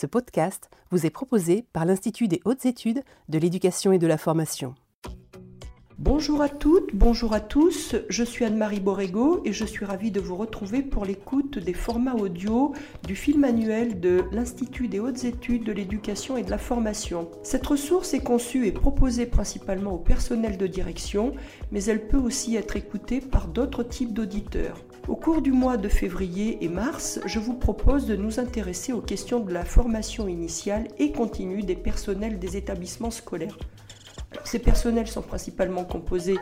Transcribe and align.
Ce 0.00 0.06
podcast 0.06 0.70
vous 0.92 1.06
est 1.06 1.10
proposé 1.10 1.64
par 1.72 1.84
l'Institut 1.84 2.28
des 2.28 2.40
hautes 2.44 2.66
études 2.66 3.02
de 3.28 3.36
l'éducation 3.36 3.90
et 3.90 3.98
de 3.98 4.06
la 4.06 4.16
formation. 4.16 4.76
Bonjour 5.98 6.40
à 6.40 6.48
toutes, 6.48 6.94
bonjour 6.94 7.32
à 7.32 7.40
tous, 7.40 7.96
je 8.08 8.22
suis 8.22 8.44
Anne-Marie 8.44 8.78
Borrego 8.78 9.42
et 9.44 9.52
je 9.52 9.64
suis 9.64 9.84
ravie 9.84 10.12
de 10.12 10.20
vous 10.20 10.36
retrouver 10.36 10.82
pour 10.82 11.04
l'écoute 11.04 11.58
des 11.58 11.72
formats 11.72 12.14
audio 12.14 12.72
du 13.08 13.16
film 13.16 13.42
annuel 13.42 13.98
de 13.98 14.22
l'Institut 14.30 14.86
des 14.86 15.00
hautes 15.00 15.24
études 15.24 15.64
de 15.64 15.72
l'éducation 15.72 16.36
et 16.36 16.44
de 16.44 16.50
la 16.52 16.58
formation. 16.58 17.28
Cette 17.42 17.66
ressource 17.66 18.14
est 18.14 18.22
conçue 18.22 18.68
et 18.68 18.72
proposée 18.72 19.26
principalement 19.26 19.94
au 19.94 19.98
personnel 19.98 20.58
de 20.58 20.68
direction, 20.68 21.32
mais 21.72 21.82
elle 21.82 22.06
peut 22.06 22.18
aussi 22.18 22.54
être 22.54 22.76
écoutée 22.76 23.20
par 23.20 23.48
d'autres 23.48 23.82
types 23.82 24.12
d'auditeurs. 24.12 24.84
Au 25.08 25.16
cours 25.16 25.40
du 25.40 25.52
mois 25.52 25.78
de 25.78 25.88
février 25.88 26.62
et 26.62 26.68
mars, 26.68 27.18
je 27.24 27.38
vous 27.38 27.54
propose 27.54 28.04
de 28.04 28.14
nous 28.14 28.38
intéresser 28.38 28.92
aux 28.92 29.00
questions 29.00 29.40
de 29.40 29.54
la 29.54 29.64
formation 29.64 30.28
initiale 30.28 30.86
et 30.98 31.12
continue 31.12 31.62
des 31.62 31.76
personnels 31.76 32.38
des 32.38 32.58
établissements 32.58 33.10
scolaires. 33.10 33.56
Ces 34.44 34.58
personnels 34.58 35.08
sont 35.08 35.22
principalement 35.22 35.84
composés 35.84 36.36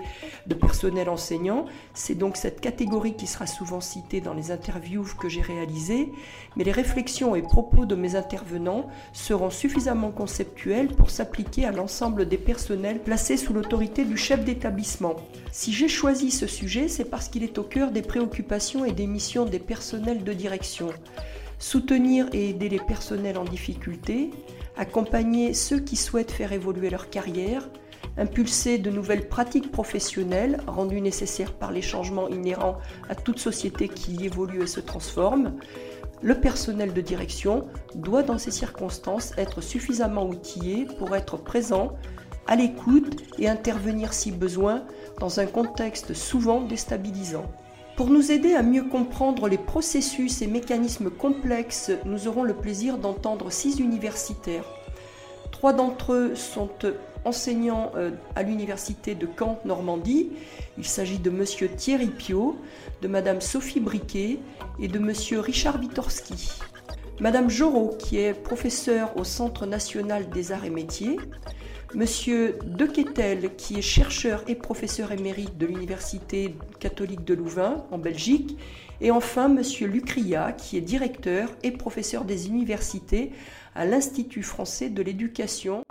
de 0.46 0.54
personnels 0.54 1.08
enseignants. 1.08 1.66
C'est 1.94 2.16
donc 2.16 2.36
cette 2.36 2.60
catégorie 2.60 3.14
qui 3.14 3.28
sera 3.28 3.46
souvent 3.46 3.80
citée 3.80 4.20
dans 4.20 4.34
les 4.34 4.50
interviews 4.50 5.06
que 5.18 5.28
j'ai 5.28 5.40
réalisées. 5.40 6.10
Mais 6.56 6.64
les 6.64 6.72
réflexions 6.72 7.36
et 7.36 7.42
propos 7.42 7.84
de 7.86 7.94
mes 7.94 8.16
intervenants 8.16 8.88
seront 9.12 9.50
suffisamment 9.50 10.10
conceptuels 10.10 10.88
pour 10.88 11.10
s'appliquer 11.10 11.64
à 11.64 11.70
l'ensemble 11.70 12.28
des 12.28 12.38
personnels 12.38 13.02
placés 13.02 13.36
sous 13.36 13.52
l'autorité 13.52 14.04
du 14.04 14.16
chef 14.16 14.44
d'établissement. 14.44 15.14
Si 15.52 15.72
j'ai 15.72 15.88
choisi 15.88 16.32
ce 16.32 16.48
sujet, 16.48 16.88
c'est 16.88 17.04
parce 17.04 17.28
qu'il 17.28 17.44
est 17.44 17.58
au 17.58 17.62
cœur 17.62 17.92
des 17.92 18.02
préoccupations 18.02 18.84
et 18.84 18.92
des 18.92 19.06
missions 19.06 19.44
des 19.44 19.60
personnels 19.60 20.24
de 20.24 20.32
direction. 20.32 20.88
Soutenir 21.58 22.26
et 22.32 22.50
aider 22.50 22.68
les 22.68 22.80
personnels 22.80 23.38
en 23.38 23.44
difficulté, 23.44 24.30
accompagner 24.76 25.54
ceux 25.54 25.80
qui 25.80 25.96
souhaitent 25.96 26.30
faire 26.30 26.52
évoluer 26.52 26.90
leur 26.90 27.10
carrière, 27.10 27.68
impulser 28.18 28.78
de 28.78 28.90
nouvelles 28.90 29.28
pratiques 29.28 29.70
professionnelles 29.70 30.60
rendues 30.66 31.00
nécessaires 31.00 31.52
par 31.52 31.72
les 31.72 31.82
changements 31.82 32.28
inhérents 32.28 32.78
à 33.08 33.14
toute 33.14 33.38
société 33.38 33.88
qui 33.88 34.24
évolue 34.24 34.62
et 34.62 34.66
se 34.66 34.80
transforme, 34.80 35.54
le 36.22 36.40
personnel 36.40 36.94
de 36.94 37.00
direction 37.00 37.68
doit 37.94 38.22
dans 38.22 38.38
ces 38.38 38.50
circonstances 38.50 39.32
être 39.36 39.60
suffisamment 39.60 40.26
outillé 40.26 40.86
pour 40.98 41.14
être 41.14 41.36
présent, 41.36 41.92
à 42.46 42.56
l'écoute 42.56 43.22
et 43.38 43.48
intervenir 43.48 44.12
si 44.12 44.30
besoin 44.30 44.84
dans 45.18 45.40
un 45.40 45.46
contexte 45.46 46.14
souvent 46.14 46.60
déstabilisant. 46.60 47.44
Pour 47.96 48.10
nous 48.10 48.30
aider 48.30 48.52
à 48.52 48.62
mieux 48.62 48.84
comprendre 48.84 49.48
les 49.48 49.56
processus 49.56 50.42
et 50.42 50.46
mécanismes 50.46 51.08
complexes, 51.08 51.90
nous 52.04 52.28
aurons 52.28 52.42
le 52.42 52.52
plaisir 52.52 52.98
d'entendre 52.98 53.50
six 53.50 53.78
universitaires. 53.78 54.66
Trois 55.50 55.72
d'entre 55.72 56.12
eux 56.12 56.34
sont 56.34 56.68
enseignants 57.24 57.92
euh, 57.96 58.10
à 58.34 58.42
l'université 58.42 59.14
de 59.14 59.26
Caen, 59.38 59.58
Normandie. 59.64 60.28
Il 60.76 60.84
s'agit 60.84 61.18
de 61.18 61.30
monsieur 61.30 61.70
Thierry 61.70 62.08
Pio, 62.08 62.56
de 63.00 63.08
madame 63.08 63.40
Sophie 63.40 63.80
Briquet 63.80 64.40
et 64.78 64.88
de 64.88 64.98
monsieur 64.98 65.40
Richard 65.40 65.80
Witorski. 65.80 66.50
Madame 67.18 67.48
Jorot, 67.48 67.96
qui 67.98 68.18
est 68.18 68.34
professeure 68.34 69.16
au 69.16 69.24
Centre 69.24 69.64
national 69.64 70.28
des 70.28 70.52
arts 70.52 70.66
et 70.66 70.70
métiers, 70.70 71.16
Monsieur 71.94 72.58
Dequetel, 72.64 73.54
qui 73.56 73.78
est 73.78 73.82
chercheur 73.82 74.42
et 74.48 74.54
professeur 74.54 75.12
émérite 75.12 75.56
de 75.56 75.66
l'Université 75.66 76.54
catholique 76.80 77.24
de 77.24 77.34
Louvain, 77.34 77.86
en 77.90 77.98
Belgique. 77.98 78.58
Et 79.00 79.10
enfin, 79.10 79.48
Monsieur 79.48 79.86
Lucria, 79.86 80.52
qui 80.52 80.76
est 80.76 80.82
directeur 80.82 81.48
et 81.62 81.70
professeur 81.70 82.24
des 82.24 82.48
universités 82.48 83.32
à 83.74 83.86
l'Institut 83.86 84.42
français 84.42 84.90
de 84.90 85.00
l'éducation. 85.00 85.84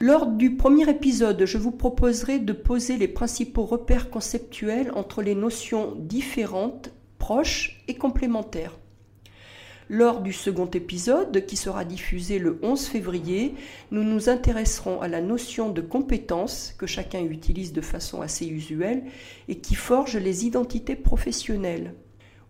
Lors 0.00 0.26
du 0.26 0.54
premier 0.54 0.88
épisode, 0.88 1.44
je 1.44 1.58
vous 1.58 1.72
proposerai 1.72 2.38
de 2.38 2.52
poser 2.52 2.96
les 2.96 3.08
principaux 3.08 3.64
repères 3.64 4.10
conceptuels 4.10 4.92
entre 4.94 5.22
les 5.22 5.34
notions 5.34 5.96
différentes 5.98 6.90
et 7.88 7.94
complémentaires. 7.94 8.78
Lors 9.90 10.20
du 10.20 10.32
second 10.32 10.70
épisode, 10.70 11.44
qui 11.46 11.56
sera 11.56 11.84
diffusé 11.84 12.38
le 12.38 12.58
11 12.62 12.86
février, 12.86 13.54
nous 13.90 14.02
nous 14.02 14.28
intéresserons 14.28 15.00
à 15.00 15.08
la 15.08 15.20
notion 15.20 15.70
de 15.70 15.80
compétence 15.80 16.74
que 16.78 16.86
chacun 16.86 17.22
utilise 17.22 17.72
de 17.72 17.80
façon 17.80 18.20
assez 18.20 18.46
usuelle 18.46 19.04
et 19.48 19.56
qui 19.56 19.74
forge 19.74 20.16
les 20.16 20.46
identités 20.46 20.96
professionnelles. 20.96 21.94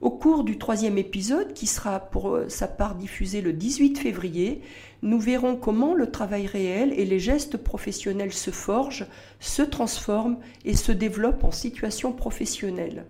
Au 0.00 0.10
cours 0.10 0.44
du 0.44 0.58
troisième 0.58 0.98
épisode, 0.98 1.54
qui 1.54 1.66
sera 1.66 1.98
pour 1.98 2.34
euh, 2.34 2.48
sa 2.48 2.68
part 2.68 2.94
diffusé 2.94 3.40
le 3.40 3.52
18 3.52 3.98
février, 3.98 4.62
nous 5.02 5.18
verrons 5.18 5.56
comment 5.56 5.94
le 5.94 6.10
travail 6.12 6.46
réel 6.46 6.92
et 6.92 7.04
les 7.04 7.18
gestes 7.18 7.56
professionnels 7.56 8.32
se 8.32 8.52
forgent, 8.52 9.06
se 9.40 9.62
transforment 9.62 10.38
et 10.64 10.76
se 10.76 10.92
développent 10.92 11.42
en 11.42 11.50
situation 11.50 12.12
professionnelle. 12.12 13.06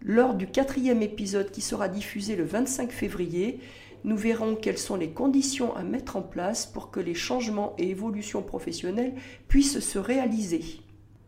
Lors 0.00 0.34
du 0.34 0.46
quatrième 0.46 1.02
épisode 1.02 1.50
qui 1.50 1.60
sera 1.60 1.88
diffusé 1.88 2.36
le 2.36 2.44
25 2.44 2.92
février, 2.92 3.58
nous 4.04 4.16
verrons 4.16 4.54
quelles 4.54 4.78
sont 4.78 4.94
les 4.94 5.10
conditions 5.10 5.74
à 5.74 5.82
mettre 5.82 6.16
en 6.16 6.22
place 6.22 6.66
pour 6.66 6.92
que 6.92 7.00
les 7.00 7.14
changements 7.14 7.74
et 7.78 7.90
évolutions 7.90 8.42
professionnelles 8.42 9.14
puissent 9.48 9.80
se 9.80 9.98
réaliser. 9.98 10.62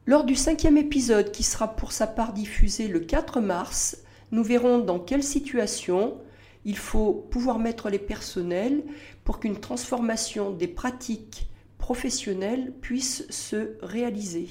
Lors 0.07 0.25
du 0.25 0.37
cinquième 0.37 0.77
épisode 0.77 1.33
qui 1.33 1.43
sera 1.43 1.75
pour 1.75 1.91
sa 1.91 2.07
part 2.07 2.33
diffusé 2.33 2.87
le 2.87 3.01
4 3.01 3.41
mars, 3.41 3.99
nous 4.31 4.45
verrons 4.45 4.79
dans 4.79 5.01
quelle 5.01 5.25
situation 5.25 6.19
il 6.65 6.77
faut 6.77 7.13
pouvoir 7.13 7.59
mettre 7.59 7.91
les 7.91 7.99
personnels 7.99 8.85
pour 9.25 9.41
qu'une 9.41 9.59
transformation 9.59 10.53
des 10.53 10.69
pratiques 10.69 11.49
professionnelles 11.79 12.73
puisse 12.81 13.29
se 13.31 13.77
réaliser. 13.83 14.49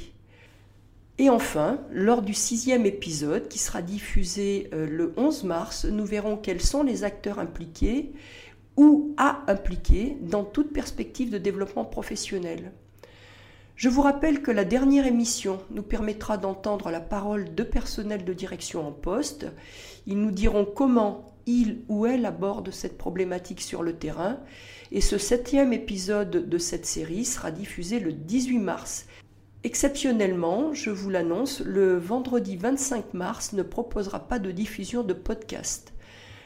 Et 1.22 1.30
enfin, 1.30 1.82
lors 1.92 2.22
du 2.22 2.34
sixième 2.34 2.86
épisode, 2.86 3.50
qui 3.50 3.60
sera 3.60 3.82
diffusé 3.82 4.70
euh, 4.74 4.88
le 4.88 5.14
11 5.18 5.44
mars, 5.44 5.84
nous 5.84 6.06
verrons 6.06 6.38
quels 6.38 6.62
sont 6.62 6.82
les 6.82 7.04
acteurs 7.04 7.40
impliqués 7.40 8.14
ou 8.78 9.14
à 9.18 9.44
impliquer 9.48 10.16
dans 10.22 10.46
toute 10.46 10.72
perspective 10.72 11.30
de 11.30 11.38
développement 11.38 11.84
professionnel. 11.84 12.72
Je 13.76 13.90
vous 13.90 14.02
rappelle 14.02 14.42
que 14.42 14.52
la 14.52 14.64
dernière 14.64 15.06
émission 15.06 15.60
nous 15.72 15.84
permettra 15.84 16.38
d'entendre 16.38 16.90
la 16.90 17.02
parole 17.02 17.54
de 17.54 17.64
personnels 17.64 18.24
de 18.24 18.34
direction 18.34 18.88
en 18.88 18.94
poste. 18.94 19.48
Ils 20.08 20.22
nous 20.22 20.32
diront 20.32 20.64
comment 20.64 21.26
ils 21.46 21.82
ou 21.90 22.06
elles 22.06 22.26
abordent 22.26 22.72
cette 22.72 22.98
problématique 22.98 23.62
sur 23.62 23.84
le 23.84 23.92
terrain. 23.92 24.40
Et 24.94 25.02
ce 25.02 25.18
septième 25.18 25.74
épisode 25.74 26.48
de 26.48 26.58
cette 26.58 26.86
série 26.86 27.26
sera 27.26 27.52
diffusé 27.52 28.00
le 28.00 28.14
18 28.14 28.60
mars. 28.60 29.06
Exceptionnellement, 29.66 30.74
je 30.74 30.90
vous 30.90 31.10
l'annonce, 31.10 31.60
le 31.60 31.98
vendredi 31.98 32.56
25 32.56 33.14
mars 33.14 33.52
ne 33.52 33.62
proposera 33.62 34.20
pas 34.20 34.40
de 34.40 34.52
diffusion 34.52 35.04
de 35.04 35.12
podcast. 35.12 35.92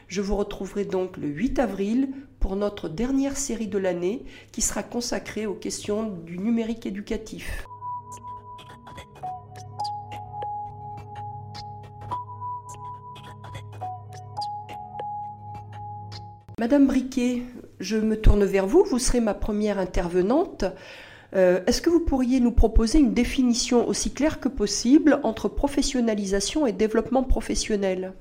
Je 0.07 0.19
vous 0.19 0.35
retrouverai 0.35 0.85
donc 0.85 1.17
le 1.17 1.27
8 1.27 1.59
avril 1.59 2.09
pour 2.39 2.55
notre 2.55 2.89
dernière 2.89 3.37
série 3.37 3.67
de 3.67 3.77
l'année 3.77 4.25
qui 4.51 4.61
sera 4.61 4.81
consacrée 4.81 5.45
aux 5.45 5.53
questions 5.53 6.09
du 6.09 6.39
numérique 6.39 6.87
éducatif. 6.87 7.67
Madame 16.59 16.87
Briquet, 16.87 17.43
je 17.79 17.97
me 17.97 18.19
tourne 18.19 18.43
vers 18.43 18.65
vous, 18.65 18.83
vous 18.83 18.97
serez 18.97 19.19
ma 19.19 19.35
première 19.35 19.77
intervenante. 19.77 20.65
Euh, 21.35 21.61
est-ce 21.65 21.81
que 21.81 21.89
vous 21.89 21.99
pourriez 21.99 22.39
nous 22.39 22.51
proposer 22.51 22.99
une 22.99 23.13
définition 23.13 23.87
aussi 23.87 24.13
claire 24.13 24.39
que 24.39 24.49
possible 24.49 25.19
entre 25.23 25.47
professionnalisation 25.47 26.67
et 26.67 26.71
développement 26.71 27.23
professionnel? 27.23 28.13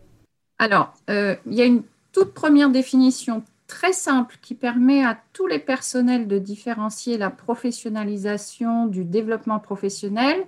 Alors, 0.59 0.95
euh, 1.11 1.37
il 1.47 1.55
y 1.55 1.63
a 1.63 1.67
une 1.67 1.83
toute 2.13 2.33
première 2.33 2.71
définition 2.71 3.43
très 3.67 3.93
simple 3.93 4.37
qui 4.43 4.55
permet 4.55 5.05
à 5.05 5.19
tous 5.33 5.47
les 5.47 5.59
personnels 5.59 6.29
de 6.29 6.39
différencier 6.39 7.19
la 7.19 7.31
professionnalisation 7.31 8.87
du 8.87 9.05
développement 9.05 9.59
professionnel 9.59 10.45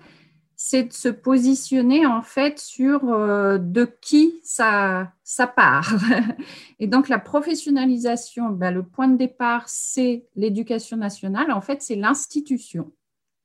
c'est 0.56 0.84
de 0.84 0.92
se 0.92 1.08
positionner 1.08 2.06
en 2.06 2.22
fait 2.22 2.58
sur 2.58 3.04
euh, 3.04 3.58
de 3.58 3.84
qui 4.00 4.40
ça, 4.42 5.12
ça 5.22 5.46
part. 5.46 5.94
Et 6.78 6.86
donc 6.86 7.08
la 7.08 7.18
professionnalisation, 7.18 8.50
ben, 8.50 8.72
le 8.72 8.82
point 8.82 9.08
de 9.08 9.16
départ, 9.16 9.68
c'est 9.68 10.26
l'éducation 10.36 10.96
nationale. 10.96 11.50
En 11.52 11.60
fait, 11.60 11.82
c'est 11.82 11.96
l'institution. 11.96 12.92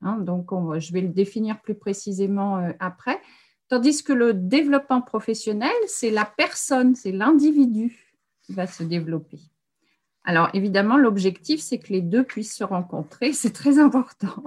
Hein. 0.02 0.18
donc 0.20 0.52
je 0.80 0.94
vais 0.94 1.02
le 1.02 1.10
définir 1.10 1.62
plus 1.62 1.76
précisément 1.76 2.58
euh, 2.58 2.72
après. 2.80 3.20
Tandis 3.68 4.04
que 4.04 4.14
le 4.14 4.34
développement 4.34 5.02
professionnel, 5.02 5.76
c'est 5.88 6.10
la 6.10 6.26
personne, 6.26 6.96
c'est 6.96 7.12
l'individu 7.12 8.16
qui 8.42 8.54
va 8.54 8.66
se 8.66 8.82
développer. 8.82 9.40
Alors 10.24 10.50
évidemment, 10.54 10.98
l'objectif, 10.98 11.60
c'est 11.60 11.80
que 11.80 11.94
les 11.94 12.02
deux 12.02 12.24
puissent 12.24 12.56
se 12.56 12.64
rencontrer. 12.64 13.34
C'est 13.34 13.54
très 13.54 13.80
important. 13.80 14.44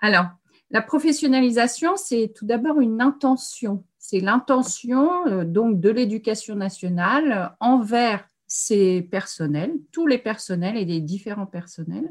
Alors, 0.00 0.26
La 0.72 0.80
professionnalisation, 0.80 1.96
c'est 1.96 2.32
tout 2.34 2.46
d'abord 2.46 2.80
une 2.80 3.02
intention. 3.02 3.84
C'est 3.98 4.20
l'intention 4.20 5.26
euh, 5.26 5.44
donc 5.44 5.80
de 5.80 5.90
l'éducation 5.90 6.56
nationale 6.56 7.54
envers 7.60 8.26
ses 8.46 9.02
personnels, 9.02 9.74
tous 9.92 10.06
les 10.06 10.18
personnels 10.18 10.76
et 10.76 10.86
les 10.86 11.00
différents 11.00 11.46
personnels. 11.46 12.10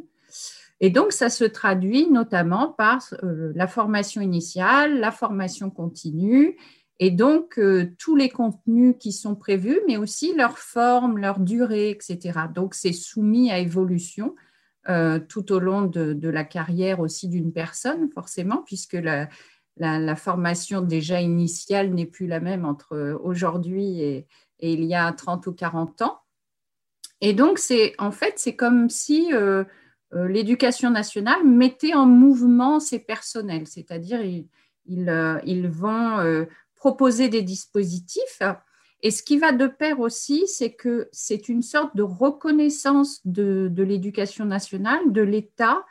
Et 0.79 0.89
donc, 0.89 1.11
ça 1.11 1.29
se 1.29 1.43
traduit 1.43 2.09
notamment 2.09 2.69
par 2.69 3.03
euh, 3.23 3.51
la 3.55 3.67
formation 3.67 4.21
initiale, 4.21 4.99
la 4.99 5.11
formation 5.11 5.69
continue, 5.69 6.57
et 6.99 7.09
donc 7.09 7.57
euh, 7.57 7.91
tous 7.97 8.15
les 8.15 8.29
contenus 8.29 8.95
qui 8.99 9.11
sont 9.11 9.35
prévus, 9.35 9.79
mais 9.87 9.97
aussi 9.97 10.35
leur 10.35 10.59
forme, 10.59 11.17
leur 11.17 11.39
durée, 11.39 11.89
etc. 11.89 12.41
Donc, 12.53 12.75
c'est 12.75 12.93
soumis 12.93 13.51
à 13.51 13.57
évolution 13.57 14.35
euh, 14.89 15.19
tout 15.19 15.51
au 15.51 15.59
long 15.59 15.83
de, 15.83 16.27
la 16.27 16.43
carrière 16.43 16.99
aussi 16.99 17.27
d'une 17.27 17.53
personne, 17.53 18.09
forcément, 18.11 18.63
puisque 18.65 18.93
la, 18.93 19.27
formation 20.15 20.81
déjà 20.81 21.21
initiale 21.21 21.91
n'est 21.93 22.05
plus 22.05 22.27
la 22.27 22.39
même 22.39 22.65
entre 22.65 23.19
aujourd'hui 23.23 24.01
et, 24.01 24.27
il 24.59 24.83
y 24.83 24.93
a 24.93 25.11
30 25.11 25.47
ou 25.47 25.53
40 25.53 26.03
ans. 26.03 26.19
Et 27.19 27.33
donc, 27.33 27.57
c'est 27.57 27.93
en 27.97 28.11
fait, 28.11 28.33
c'est 28.37 28.55
comme 28.55 28.89
si 28.89 29.33
euh, 29.33 29.63
euh, 30.13 30.27
l'éducation 30.27 30.91
nationale 30.91 31.43
mettait 31.43 31.95
en 31.95 32.05
mouvement 32.05 32.79
ses 32.79 32.99
personnels, 32.99 33.67
c'est-à-dire 33.67 34.21
ils, 34.21 34.47
ils, 34.85 35.67
vont 35.67 36.45
proposer 36.75 37.29
des 37.29 37.41
dispositifs. 37.41 38.41
Et 39.03 39.11
ce 39.11 39.23
qui 39.23 39.37
va 39.37 39.51
de 39.51 39.67
pair 39.67 39.99
aussi, 39.99 40.47
c'est 40.47 40.73
que 40.73 41.09
c'est 41.11 41.49
une 41.49 41.61
sorte 41.61 41.95
de 41.95 42.03
reconnaissance 42.03 43.21
de, 43.25 43.71
l'éducation 43.77 44.45
nationale, 44.45 45.11
de 45.11 45.21
l'État, 45.21 45.83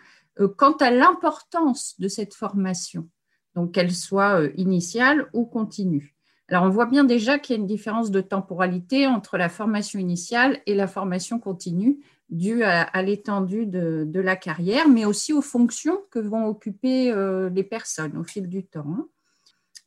quant 0.56 0.76
à 0.76 0.90
l'importance 0.90 1.98
de 1.98 2.08
cette 2.08 2.34
formation, 2.34 3.08
donc 3.54 3.72
qu'elle 3.72 3.92
soit 3.92 4.44
initiale 4.56 5.28
ou 5.32 5.44
continue. 5.44 6.14
Alors, 6.50 6.64
on 6.64 6.68
voit 6.68 6.86
bien 6.86 7.04
déjà 7.04 7.38
qu'il 7.38 7.54
y 7.54 7.58
a 7.58 7.60
une 7.60 7.66
différence 7.66 8.10
de 8.10 8.20
temporalité 8.20 9.06
entre 9.06 9.38
la 9.38 9.48
formation 9.48 10.00
initiale 10.00 10.58
et 10.66 10.74
la 10.74 10.88
formation 10.88 11.38
continue, 11.38 12.00
due 12.28 12.64
à, 12.64 13.02
l'étendue 13.02 13.66
de, 13.66 14.20
la 14.20 14.36
carrière, 14.36 14.88
mais 14.88 15.04
aussi 15.04 15.32
aux 15.32 15.42
fonctions 15.42 16.00
que 16.10 16.18
vont 16.18 16.46
occuper 16.46 17.12
euh, 17.12 17.50
les 17.50 17.64
personnes 17.64 18.16
au 18.16 18.24
fil 18.24 18.48
du 18.48 18.64
temps. 18.64 18.86
Hein. 18.88 19.08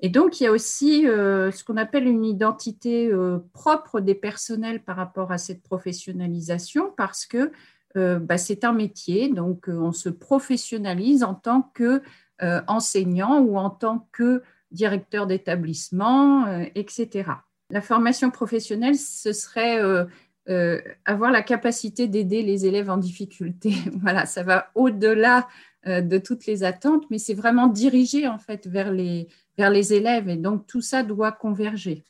Et 0.04 0.10
donc, 0.10 0.40
il 0.40 0.44
y 0.44 0.48
a 0.48 0.52
aussi 0.52 1.08
euh, 1.08 1.50
ce 1.50 1.64
qu'on 1.64 1.78
appelle 1.78 2.06
une 2.06 2.26
identité 2.26 3.12
euh, 3.12 3.40
propre 3.54 4.00
des 4.00 4.14
personnels 4.14 4.84
par 4.84 4.98
rapport 4.98 5.32
à 5.32 5.40
cette 5.40 5.64
professionnalisation, 5.64 6.94
parce 6.96 7.26
que 7.26 7.52
bah, 7.96 8.40
c'est 8.40 8.64
un 8.64 8.74
métier, 8.74 9.30
donc 9.30 9.66
on 9.68 9.92
se 9.92 10.10
professionnalise 10.10 11.24
en 11.24 11.36
tant 11.36 11.72
qu'enseignant 11.76 13.40
ou 13.40 13.56
en 13.56 13.70
tant 13.70 14.10
que 14.12 14.42
directeur 14.74 15.28
d'établissement, 15.28 16.46
euh, 16.48 16.66
etc. 16.76 17.30
La 17.70 17.82
formation 17.82 18.32
professionnelle, 18.32 18.96
ce 18.96 19.32
serait 19.32 19.82
euh, 19.82 20.06
euh, 20.50 20.82
avoir 21.06 21.32
la 21.32 21.42
capacité 21.42 22.08
d'aider 22.08 22.42
les 22.42 22.66
élèves 22.66 22.90
en 22.90 22.98
difficulté. 22.98 23.74
voilà, 24.02 24.26
ça 24.26 24.44
va 24.44 24.70
au-delà 24.76 25.48
de 25.86 26.18
toutes 26.18 26.46
les 26.46 26.64
attentes, 26.64 27.04
mais 27.10 27.18
c'est 27.18 27.34
vraiment 27.34 27.68
dirigé 27.68 28.26
en 28.26 28.38
fait 28.38 28.68
vers 28.68 28.90
les, 28.90 29.28
vers 29.58 29.70
les 29.70 29.94
élèves 29.94 30.30
et 30.30 30.36
donc 30.36 30.68
tout 30.68 30.82
ça 30.82 31.04
doit 31.04 31.32
converger. 31.32 32.04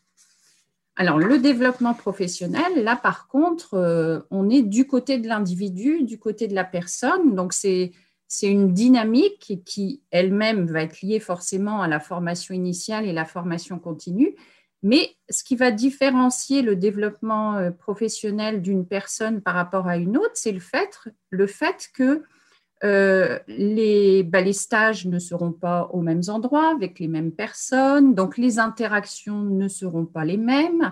Alors, 0.96 1.18
le 1.18 1.40
développement 1.40 1.96
professionnel, 1.96 2.84
là, 2.84 2.96
par 2.96 3.28
contre, 3.28 4.26
on 4.30 4.50
est 4.52 4.62
du 4.62 4.86
côté 4.86 5.18
de 5.18 5.28
l'individu, 5.28 6.04
du 6.04 6.20
côté 6.20 6.48
de 6.48 6.54
la 6.54 6.64
personne. 6.64 7.34
Donc, 7.34 7.52
c'est 7.52 7.94
c'est 8.34 8.48
une 8.48 8.74
dynamique 8.74 9.60
qui 9.64 10.02
elle-même 10.10 10.66
va 10.66 10.82
être 10.82 11.02
liée 11.02 11.20
forcément 11.20 11.84
à 11.84 11.88
la 11.88 12.00
formation 12.00 12.56
initiale 12.56 13.06
et 13.06 13.14
la 13.14 13.26
formation 13.26 13.78
continue. 13.78 14.36
Mais 14.82 15.16
ce 15.30 15.44
qui 15.44 15.56
va 15.56 15.70
différencier 15.70 16.64
le 16.64 16.76
développement 16.76 17.58
euh, 17.58 17.70
professionnel 17.70 18.64
d'une 18.64 18.88
personne 18.88 19.42
par 19.42 19.54
rapport 19.54 19.88
à 19.88 19.98
une 19.98 20.18
autre, 20.18 20.34
c'est 20.34 20.52
le 20.52 20.60
fait, 20.60 21.00
le 21.30 21.46
fait 21.46 21.92
que 21.94 22.24
euh, 22.84 23.40
les, 23.48 24.24
les, 24.24 24.54
stages 24.54 25.06
ne 25.06 25.20
seront 25.20 25.52
pas 25.52 25.90
aux 25.94 26.02
mêmes 26.02 26.24
endroits, 26.28 26.72
avec 26.72 27.00
les 27.00 27.08
mêmes 27.08 27.32
personnes, 27.32 28.14
donc 28.14 28.38
les 28.38 28.60
interactions 28.60 29.42
ne 29.42 29.68
seront 29.68 30.06
pas 30.06 30.26
les 30.26 30.38
mêmes. 30.38 30.92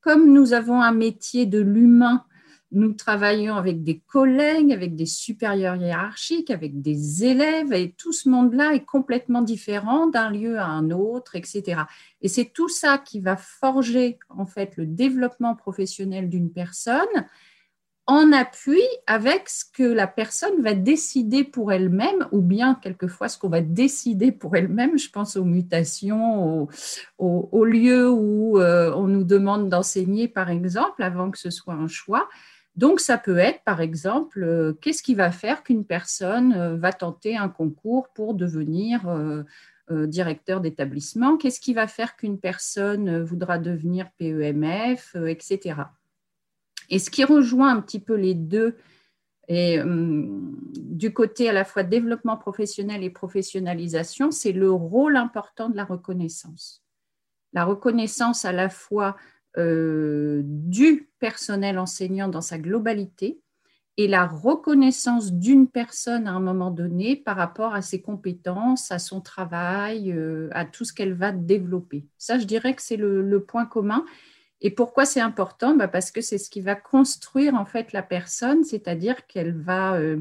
Comme 0.00 0.32
nous 0.32 0.52
avons 0.54 0.80
un 0.80 0.92
métier 0.92 1.46
de 1.46 1.60
l'humain 1.60 2.24
nous 2.72 2.92
travaillons 2.92 3.56
avec 3.56 3.82
des 3.82 3.98
collègues, 3.98 4.72
avec 4.72 4.94
des 4.94 5.06
supérieurs 5.06 5.74
hiérarchiques, 5.74 6.50
avec 6.50 6.80
des 6.80 7.24
élèves, 7.24 7.72
et 7.72 7.92
tout 7.92 8.12
ce 8.12 8.28
monde-là 8.28 8.74
est 8.74 8.84
complètement 8.84 9.42
différent 9.42 10.06
d'un 10.06 10.30
lieu 10.30 10.58
à 10.58 10.66
un 10.66 10.90
autre, 10.90 11.34
etc. 11.34 11.82
Et 12.22 12.28
c'est 12.28 12.44
tout 12.44 12.68
ça 12.68 12.98
qui 12.98 13.18
va 13.18 13.36
forger 13.36 14.18
en 14.28 14.46
fait 14.46 14.76
le 14.76 14.86
développement 14.86 15.56
professionnel 15.56 16.28
d'une 16.28 16.52
personne 16.52 17.26
en 18.10 18.32
appui 18.32 18.82
avec 19.06 19.48
ce 19.48 19.64
que 19.72 19.84
la 19.84 20.08
personne 20.08 20.60
va 20.62 20.74
décider 20.74 21.44
pour 21.44 21.72
elle-même, 21.72 22.26
ou 22.32 22.40
bien 22.40 22.74
quelquefois 22.74 23.28
ce 23.28 23.38
qu'on 23.38 23.48
va 23.48 23.60
décider 23.60 24.32
pour 24.32 24.56
elle-même. 24.56 24.98
Je 24.98 25.10
pense 25.10 25.36
aux 25.36 25.44
mutations, 25.44 26.66
aux, 27.18 27.64
lieux 27.64 28.10
où 28.10 28.58
euh, 28.58 28.92
on 28.96 29.06
nous 29.06 29.22
demande 29.22 29.68
d'enseigner, 29.68 30.26
par 30.26 30.50
exemple, 30.50 31.04
avant 31.04 31.30
que 31.30 31.38
ce 31.38 31.50
soit 31.50 31.74
un 31.74 31.86
choix. 31.86 32.28
Donc, 32.74 32.98
ça 32.98 33.16
peut 33.16 33.38
être, 33.38 33.62
par 33.62 33.80
exemple, 33.80 34.42
euh, 34.42 34.72
qu'est-ce 34.80 35.04
qui 35.04 35.14
va 35.14 35.30
faire 35.30 35.62
qu'une 35.62 35.84
personne 35.84 36.52
euh, 36.54 36.76
va 36.76 36.92
tenter 36.92 37.36
un 37.36 37.48
concours 37.48 38.08
pour 38.12 38.34
devenir 38.34 39.02
directeur 39.88 40.60
d'établissement? 40.60 41.36
Qu'est-ce 41.36 41.60
qui 41.60 41.74
va 41.74 41.86
faire 41.86 42.16
qu'une 42.16 42.40
personne 42.40 43.22
voudra 43.22 43.58
devenir 43.58 44.10
PEMF, 44.18 45.16
etc. 45.28 45.74
Et 46.90 46.98
ce 46.98 47.10
qui 47.10 47.24
rejoint 47.24 47.74
un 47.74 47.80
petit 47.80 48.00
peu 48.00 48.14
les 48.14 48.34
deux, 48.34 48.76
hum, 49.48 50.56
du 50.74 51.12
côté 51.12 51.48
à 51.48 51.52
la 51.52 51.64
fois 51.64 51.82
développement 51.82 52.36
professionnel 52.36 53.02
et 53.02 53.10
professionnalisation, 53.10 54.30
c'est 54.30 54.52
le 54.52 54.70
rôle 54.70 55.16
important 55.16 55.68
de 55.68 55.76
la 55.76 55.84
reconnaissance. 55.84 56.84
La 57.52 57.64
reconnaissance 57.64 58.44
à 58.44 58.52
la 58.52 58.68
fois 58.68 59.16
euh, 59.56 60.42
du 60.44 61.10
personnel 61.18 61.78
enseignant 61.78 62.28
dans 62.28 62.40
sa 62.40 62.58
globalité 62.58 63.40
et 63.96 64.06
la 64.06 64.24
reconnaissance 64.24 65.32
d'une 65.32 65.68
personne 65.68 66.28
à 66.28 66.32
un 66.32 66.40
moment 66.40 66.70
donné 66.70 67.16
par 67.16 67.36
rapport 67.36 67.74
à 67.74 67.82
ses 67.82 68.00
compétences, 68.00 68.92
à 68.92 69.00
son 69.00 69.20
travail, 69.20 70.12
euh, 70.12 70.48
à 70.52 70.64
tout 70.64 70.84
ce 70.84 70.92
qu'elle 70.92 71.14
va 71.14 71.32
développer. 71.32 72.06
Ça, 72.16 72.38
je 72.38 72.44
dirais 72.44 72.74
que 72.74 72.82
c'est 72.82 72.96
le, 72.96 73.44
point 73.46 73.66
commun. 73.66 74.04
Et 74.62 74.70
pourquoi 74.70 75.06
c'est 75.06 75.20
important? 75.20 75.74
Bah 75.74 75.88
Parce 75.88 76.10
que 76.10 76.20
c'est 76.20 76.38
ce 76.38 76.50
qui 76.50 76.60
va 76.60 76.74
construire 76.74 77.54
en 77.54 77.64
fait 77.64 77.92
la 77.92 78.02
personne, 78.02 78.64
c'est-à-dire 78.64 79.26
qu'elle 79.26 79.56
va, 79.56 79.94
euh, 79.94 80.18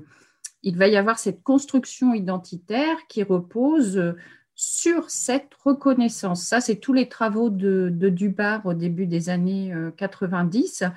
il 0.64 0.78
va 0.78 0.88
y 0.88 0.96
avoir 0.96 1.20
cette 1.20 1.44
construction 1.44 2.14
identitaire 2.14 2.98
qui 3.08 3.24
repose 3.24 4.16
sur 4.56 5.10
cette 5.10 5.54
reconnaissance. 5.64 6.44
Ça, 6.44 6.62
c'est 6.62 6.78
tous 6.78 6.94
les 6.94 7.08
travaux 7.08 7.50
de, 7.50 7.90
de, 7.92 8.10
Dubar 8.10 8.66
au 8.66 8.74
début 8.74 9.06
des 9.06 9.30
années 9.30 9.74
90. 9.98 10.82
Euh, 10.82 10.88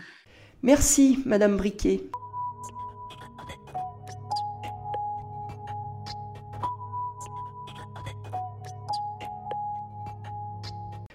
Merci, 0.63 1.19
Madame 1.27 1.57
Briquet. 1.57 2.03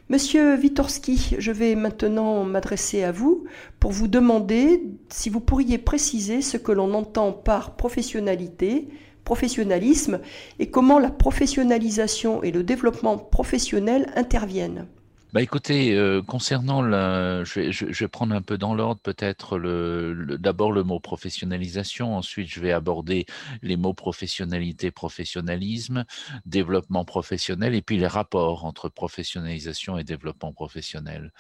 Monsieur 0.10 0.56
Witorski, 0.56 1.36
je 1.38 1.52
vais 1.52 1.76
maintenant 1.76 2.46
m'adresser 2.46 3.04
à 3.04 3.12
vous 3.12 3.44
pour 3.82 3.92
vous 3.92 4.08
demander 4.08 4.82
si 5.10 5.30
vous 5.30 5.42
pourriez 5.42 5.78
préciser 5.78 6.42
ce 6.42 6.56
que 6.56 6.72
l'on 6.72 6.94
entend 6.94 7.34
par 7.34 7.76
professionnalité, 7.76 8.88
professionnalisme 9.26 10.22
et 10.60 10.70
comment 10.70 11.00
la 11.00 11.10
professionnalisation 11.10 12.42
et 12.42 12.52
le 12.52 12.64
développement 12.64 13.18
professionnel 13.18 14.10
interviennent. 14.16 14.88
Bah 15.34 15.42
écoutez, 15.42 15.94
euh, 15.94 16.22
concernant 16.22 16.82
la, 16.82 17.44
je 17.44 17.60
vais, 17.60 17.72
je, 17.74 17.86
vais, 17.86 18.08
prendre 18.08 18.34
un 18.34 18.42
peu 18.42 18.58
dans 18.58 18.74
l'ordre 18.74 19.02
peut-être 19.02 19.58
le, 19.58 20.38
d'abord 20.40 20.72
le 20.72 20.84
mot 20.84 21.02
professionnalisation, 21.02 22.16
ensuite 22.16 22.48
je 22.48 22.62
vais 22.62 22.72
aborder 22.72 23.26
les 23.62 23.76
mots 23.76 23.94
professionnalité, 23.94 24.90
professionnalisme, 24.90 26.06
développement 26.46 27.04
professionnel 27.04 27.76
et 27.76 27.82
puis 27.82 27.98
les 27.98 28.08
rapports 28.08 28.64
entre 28.64 28.88
professionnalisation 28.88 29.98
et 29.98 30.06
développement 30.06 30.54
professionnel. 30.54 31.34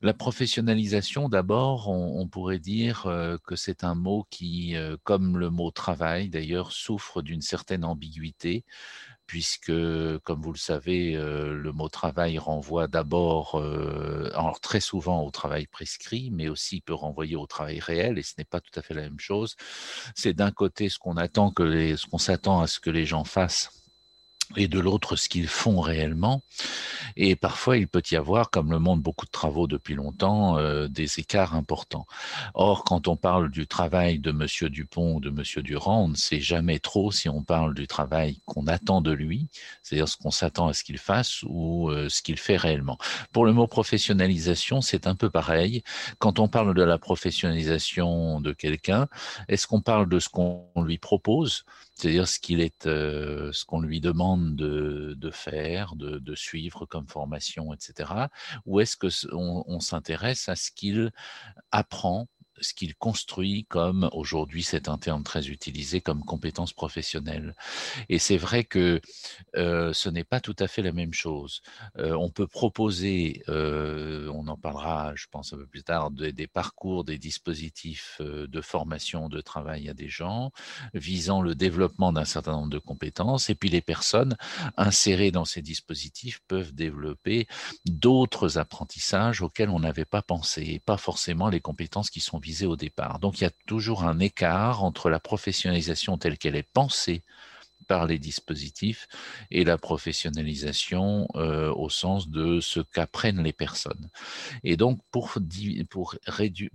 La 0.00 0.14
professionnalisation, 0.14 1.28
d'abord, 1.28 1.88
on, 1.88 2.26
pourrait 2.28 2.58
dire 2.58 3.06
euh, 3.06 3.36
que 3.46 3.56
c'est 3.56 3.84
un 3.84 3.94
mot 3.94 4.26
qui, 4.30 4.74
euh, 4.74 4.96
comme 5.04 5.38
le 5.38 5.50
mot 5.50 5.70
travail 5.70 6.28
d'ailleurs, 6.28 6.72
souffre 6.72 7.22
d'une 7.22 7.42
certaine 7.42 7.84
ambiguïté, 7.84 8.64
puisque, 9.26 9.72
comme 10.24 10.40
vous 10.40 10.52
le 10.52 10.58
savez, 10.58 11.16
euh, 11.16 11.54
le 11.54 11.72
mot 11.72 11.88
travail 11.88 12.38
renvoie 12.38 12.86
d'abord, 12.86 13.56
alors 14.34 14.60
très 14.60 14.80
souvent 14.80 15.22
au 15.22 15.30
travail 15.30 15.66
prescrit, 15.66 16.30
mais 16.32 16.48
aussi 16.48 16.80
peut 16.80 16.94
renvoyer 16.94 17.36
au 17.36 17.46
travail 17.46 17.80
réel, 17.80 18.18
et 18.18 18.22
ce 18.22 18.34
n'est 18.38 18.44
pas 18.44 18.60
tout 18.60 18.78
à 18.78 18.82
fait 18.82 18.94
la 18.94 19.02
même 19.02 19.20
chose. 19.20 19.56
C'est 20.14 20.34
d'un 20.34 20.50
côté 20.50 20.88
ce 20.88 20.98
qu'on 20.98 21.16
attend 21.16 21.52
ce 21.56 22.06
qu'on 22.06 22.18
s'attend 22.18 22.60
à 22.60 22.66
ce 22.66 22.80
que 22.80 22.90
les 22.90 23.06
gens 23.06 23.24
fassent 23.24 23.70
et 24.54 24.68
de 24.68 24.78
l'autre 24.78 25.16
ce 25.16 25.28
qu'ils 25.28 25.48
font 25.48 25.80
réellement. 25.80 26.42
Et 27.16 27.36
parfois, 27.36 27.78
il 27.78 27.88
peut 27.88 28.02
y 28.10 28.16
avoir, 28.16 28.50
comme 28.50 28.70
le 28.70 28.78
montrent 28.78 29.02
beaucoup 29.02 29.26
de 29.26 29.30
travaux 29.30 29.66
depuis 29.66 29.94
longtemps, 29.94 30.58
euh, 30.58 30.88
des 30.88 31.18
écarts 31.18 31.54
importants. 31.54 32.06
Or, 32.54 32.84
quand 32.84 33.08
on 33.08 33.16
parle 33.16 33.50
du 33.50 33.66
travail 33.66 34.18
de 34.18 34.32
Monsieur 34.32 34.68
Dupont 34.68 35.14
ou 35.16 35.20
de 35.20 35.30
Monsieur 35.30 35.62
Durand, 35.62 36.04
on 36.04 36.08
ne 36.08 36.14
sait 36.16 36.40
jamais 36.40 36.78
trop 36.78 37.10
si 37.10 37.28
on 37.28 37.42
parle 37.42 37.74
du 37.74 37.86
travail 37.86 38.40
qu'on 38.44 38.66
attend 38.66 39.00
de 39.00 39.12
lui, 39.12 39.48
c'est-à-dire 39.82 40.08
ce 40.08 40.16
qu'on 40.16 40.30
s'attend 40.30 40.68
à 40.68 40.74
ce 40.74 40.84
qu'il 40.84 40.98
fasse 40.98 41.42
ou 41.46 41.90
euh, 41.90 42.08
ce 42.08 42.22
qu'il 42.22 42.38
fait 42.38 42.56
réellement. 42.56 42.98
Pour 43.32 43.46
le 43.46 43.52
mot 43.52 43.66
professionnalisation, 43.66 44.80
c'est 44.80 45.06
un 45.06 45.14
peu 45.14 45.30
pareil. 45.30 45.82
Quand 46.18 46.38
on 46.38 46.48
parle 46.48 46.74
de 46.74 46.82
la 46.82 46.98
professionnalisation 46.98 48.40
de 48.40 48.52
quelqu'un, 48.52 49.08
est-ce 49.48 49.66
qu'on 49.66 49.80
parle 49.80 50.08
de 50.08 50.18
ce 50.18 50.28
qu'on 50.28 50.66
lui 50.76 50.98
propose 50.98 51.64
c'est-à-dire 51.96 52.28
ce 52.28 52.38
qu'il 52.38 52.60
est, 52.60 52.86
euh, 52.86 53.50
ce 53.52 53.64
qu'on 53.64 53.80
lui 53.80 54.00
demande 54.00 54.54
de, 54.54 55.30
faire, 55.32 55.96
de, 55.96 56.18
de, 56.18 56.34
suivre 56.34 56.84
comme 56.84 57.05
formation, 57.06 57.72
etc. 57.72 58.28
Ou 58.64 58.80
est-ce 58.80 58.96
que 58.96 59.08
on 59.34 59.80
s'intéresse 59.80 60.48
à 60.48 60.56
ce 60.56 60.70
qu'il 60.70 61.10
apprend 61.70 62.28
ce 62.60 62.74
qu'il 62.74 62.94
construit 62.94 63.64
comme, 63.68 64.08
aujourd'hui 64.12 64.62
c'est 64.62 64.88
un 64.88 64.98
terme 64.98 65.22
très 65.22 65.48
utilisé, 65.48 66.00
comme 66.00 66.24
compétence 66.24 66.72
professionnelle. 66.72 67.54
Et 68.08 68.18
c'est 68.18 68.36
vrai 68.36 68.64
que 68.64 69.00
euh, 69.56 69.92
ce 69.92 70.08
n'est 70.08 70.24
pas 70.24 70.40
tout 70.40 70.56
à 70.58 70.68
fait 70.68 70.82
la 70.82 70.92
même 70.92 71.12
chose. 71.12 71.62
Euh, 71.98 72.14
on 72.14 72.30
peut 72.30 72.46
proposer, 72.46 73.42
euh, 73.48 74.30
on 74.34 74.46
en 74.48 74.56
parlera 74.56 75.12
je 75.14 75.26
pense 75.30 75.52
un 75.52 75.56
peu 75.56 75.66
plus 75.66 75.82
tard, 75.82 76.10
des, 76.10 76.32
des 76.32 76.46
parcours, 76.46 77.04
des 77.04 77.18
dispositifs 77.18 78.20
de 78.20 78.60
formation, 78.60 79.28
de 79.28 79.40
travail 79.40 79.88
à 79.88 79.94
des 79.94 80.08
gens, 80.08 80.50
visant 80.94 81.42
le 81.42 81.54
développement 81.54 82.12
d'un 82.12 82.24
certain 82.24 82.52
nombre 82.52 82.70
de 82.70 82.78
compétences, 82.78 83.50
et 83.50 83.54
puis 83.54 83.68
les 83.68 83.80
personnes 83.80 84.36
insérées 84.76 85.30
dans 85.30 85.44
ces 85.44 85.62
dispositifs 85.62 86.40
peuvent 86.48 86.74
développer 86.74 87.46
d'autres 87.84 88.58
apprentissages 88.58 89.42
auxquels 89.42 89.70
on 89.70 89.80
n'avait 89.80 90.04
pas 90.04 90.22
pensé, 90.22 90.62
et 90.62 90.78
pas 90.78 90.96
forcément 90.96 91.48
les 91.48 91.60
compétences 91.60 92.10
qui 92.10 92.20
sont 92.20 92.38
au 92.66 92.76
départ. 92.76 93.18
Donc 93.18 93.40
il 93.40 93.44
y 93.44 93.46
a 93.46 93.52
toujours 93.66 94.04
un 94.04 94.18
écart 94.18 94.84
entre 94.84 95.10
la 95.10 95.20
professionnalisation 95.20 96.18
telle 96.18 96.38
qu'elle 96.38 96.56
est 96.56 96.62
pensée 96.62 97.22
par 97.86 98.06
les 98.06 98.18
dispositifs 98.18 99.08
et 99.50 99.64
la 99.64 99.78
professionnalisation 99.78 101.28
euh, 101.36 101.72
au 101.72 101.88
sens 101.88 102.28
de 102.28 102.60
ce 102.60 102.80
qu'apprennent 102.80 103.42
les 103.42 103.52
personnes. 103.52 104.10
Et 104.64 104.76
donc, 104.76 105.00
pour, 105.10 105.34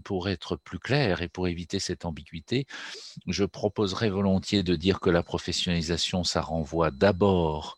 pour 0.04 0.30
être 0.30 0.56
plus 0.56 0.80
clair 0.80 1.22
et 1.22 1.28
pour 1.28 1.48
éviter 1.48 1.80
cette 1.80 2.06
ambiguïté, 2.06 2.66
je 3.28 3.44
proposerais 3.44 4.10
volontiers 4.10 4.64
de 4.64 4.76
dire 4.76 5.00
que 5.00 5.10
la 5.10 5.24
professionnalisation, 5.24 6.24
ça 6.24 6.42
renvoie 6.42 6.92
d'abord 6.92 7.78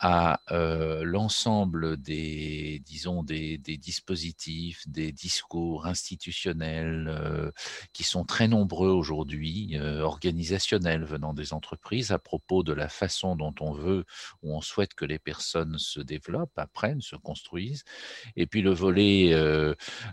à 0.00 0.40
l'ensemble 1.02 1.98
des, 1.98 2.82
disons, 2.86 3.22
des, 3.22 3.58
des, 3.58 3.76
dispositifs, 3.76 4.88
des 4.88 5.12
discours 5.12 5.86
institutionnels 5.86 7.52
qui 7.92 8.04
sont 8.04 8.24
très 8.24 8.48
nombreux 8.48 8.88
aujourd'hui, 8.88 9.78
organisationnels 9.78 11.04
venant 11.04 11.34
des 11.34 11.52
entreprises 11.52 12.12
à 12.12 12.18
propos 12.18 12.62
de 12.62 12.72
la 12.72 12.88
façon 12.88 13.36
dont 13.36 13.54
on 13.60 13.72
veut 13.72 14.04
ou 14.42 14.56
on 14.56 14.62
souhaite 14.62 14.94
que 14.94 15.04
les 15.04 15.18
personnes 15.18 15.78
se 15.78 16.00
développent, 16.00 16.58
apprennent, 16.58 17.02
se 17.02 17.16
construisent. 17.16 17.84
Et 18.36 18.46
puis 18.46 18.62
le 18.62 18.72
volet 18.72 19.36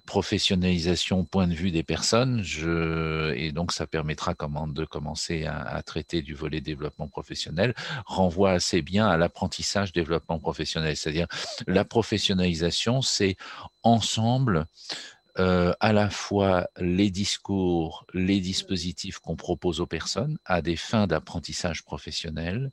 professionnalisation, 0.05 1.23
point 1.23 1.47
de 1.47 1.53
vue 1.53 1.71
des 1.71 1.83
personnes, 1.83 2.43
et 3.35 3.51
donc 3.53 3.71
ça 3.71 3.87
permettra 3.87 4.33
comment, 4.33 4.67
de 4.67 4.83
commencer 4.83 5.45
à 5.45 5.81
traiter 5.83 6.21
du 6.21 6.33
volet 6.33 6.59
développement 6.59 7.07
professionnel, 7.07 7.73
renvoie 8.05 8.51
assez 8.51 8.81
bien 8.81 9.07
à 9.07 9.15
l'apprentissage 9.15 9.76
développement 9.85 10.39
professionnel. 10.39 10.95
C'est-à-dire 10.95 11.27
la 11.67 11.85
professionnalisation, 11.85 13.01
c'est 13.01 13.37
ensemble 13.83 14.65
euh, 15.39 15.73
à 15.79 15.93
la 15.93 16.09
fois 16.09 16.67
les 16.79 17.11
discours, 17.11 18.05
les 18.13 18.39
dispositifs 18.39 19.19
qu'on 19.19 19.35
propose 19.35 19.79
aux 19.81 19.85
personnes 19.85 20.37
à 20.45 20.61
des 20.61 20.75
fins 20.75 21.05
d'apprentissage 21.05 21.83
professionnel, 21.83 22.71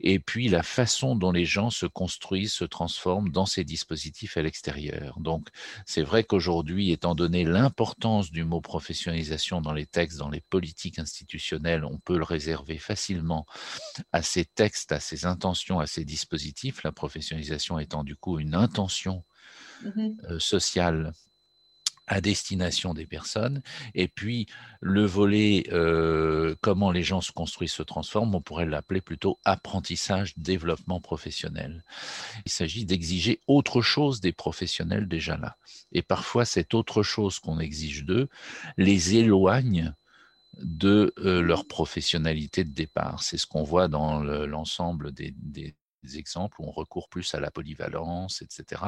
et 0.00 0.18
puis 0.18 0.48
la 0.48 0.62
façon 0.62 1.16
dont 1.16 1.32
les 1.32 1.44
gens 1.44 1.70
se 1.70 1.86
construisent, 1.86 2.52
se 2.52 2.64
transforment 2.64 3.30
dans 3.30 3.46
ces 3.46 3.64
dispositifs 3.64 4.36
à 4.36 4.42
l'extérieur. 4.42 5.18
Donc, 5.20 5.48
c'est 5.84 6.02
vrai 6.02 6.24
qu'aujourd'hui, 6.24 6.92
étant 6.92 7.14
donné 7.14 7.44
l'importance 7.44 8.30
du 8.30 8.44
mot 8.44 8.60
professionnalisation 8.60 9.60
dans 9.60 9.74
les 9.74 9.86
textes, 9.86 10.18
dans 10.18 10.30
les 10.30 10.40
politiques 10.40 10.98
institutionnelles, 10.98 11.84
on 11.84 11.98
peut 11.98 12.16
le 12.16 12.24
réserver 12.24 12.78
facilement 12.78 13.46
à 14.12 14.22
ces 14.22 14.44
textes, 14.44 14.92
à 14.92 15.00
ces 15.00 15.26
intentions, 15.26 15.78
à 15.78 15.86
ces 15.86 16.04
dispositifs, 16.04 16.82
la 16.84 16.92
professionnalisation 16.92 17.78
étant 17.78 18.04
du 18.04 18.16
coup 18.16 18.38
une 18.38 18.54
intention 18.54 19.24
mmh 19.84 20.10
euh, 20.30 20.38
sociale 20.38 21.12
à 22.06 22.20
destination 22.20 22.94
des 22.94 23.06
personnes. 23.06 23.62
Et 23.94 24.08
puis 24.08 24.46
le 24.80 25.04
volet 25.04 25.64
euh, 25.72 26.54
comment 26.60 26.90
les 26.90 27.02
gens 27.02 27.20
se 27.20 27.32
construisent, 27.32 27.72
se 27.72 27.82
transforment, 27.82 28.34
on 28.34 28.40
pourrait 28.40 28.66
l'appeler 28.66 29.00
plutôt 29.00 29.38
apprentissage, 29.44 30.36
développement 30.36 31.00
professionnel. 31.00 31.84
Il 32.44 32.52
s'agit 32.52 32.84
d'exiger 32.84 33.40
autre 33.46 33.82
chose 33.82 34.20
des 34.20 34.32
professionnels 34.32 35.08
déjà 35.08 35.36
là. 35.36 35.56
Et 35.92 36.02
parfois 36.02 36.44
cette 36.44 36.74
autre 36.74 37.02
chose 37.02 37.38
qu'on 37.38 37.60
exige 37.60 38.04
d'eux 38.04 38.28
les 38.76 39.16
éloigne 39.16 39.94
de 40.58 41.14
euh, 41.18 41.40
leur 41.40 41.66
professionnalité 41.66 42.64
de 42.64 42.74
départ. 42.74 43.22
C'est 43.22 43.38
ce 43.38 43.46
qu'on 43.46 43.62
voit 43.62 43.88
dans 43.88 44.22
l'ensemble 44.22 45.12
des, 45.12 45.34
des, 45.38 45.74
exemples 46.16 46.60
où 46.60 46.66
on 46.66 46.70
recourt 46.70 47.08
plus 47.08 47.34
à 47.34 47.40
la 47.40 47.50
polyvalence, 47.50 48.42
etc., 48.42 48.82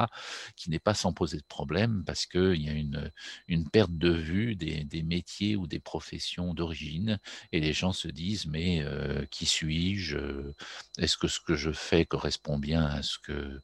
qui 0.55 0.69
n'est 0.69 0.79
pas 0.79 0.93
sans 0.93 1.13
poser 1.13 1.37
de 1.37 1.45
problème 1.47 2.03
parce 2.05 2.25
qu'il 2.25 2.61
y 2.61 2.69
a 2.69 2.73
une, 2.73 3.11
une 3.47 3.69
perte 3.69 3.97
de 3.97 4.11
vue 4.11 4.55
des, 4.55 4.83
des 4.83 5.03
métiers 5.03 5.55
ou 5.55 5.67
des 5.67 5.79
professions 5.79 6.53
d'origine 6.53 7.19
et 7.51 7.59
les 7.59 7.73
gens 7.73 7.93
se 7.93 8.07
disent 8.07 8.45
mais 8.45 8.81
euh, 8.83 9.25
qui 9.31 9.45
suis-je 9.45 10.17
Est-ce 10.97 11.17
que 11.17 11.27
ce 11.27 11.39
que 11.39 11.55
je 11.55 11.71
fais 11.71 12.05
correspond 12.05 12.57
bien 12.57 12.85
à 12.85 13.01
ce 13.01 13.17
que 13.19 13.61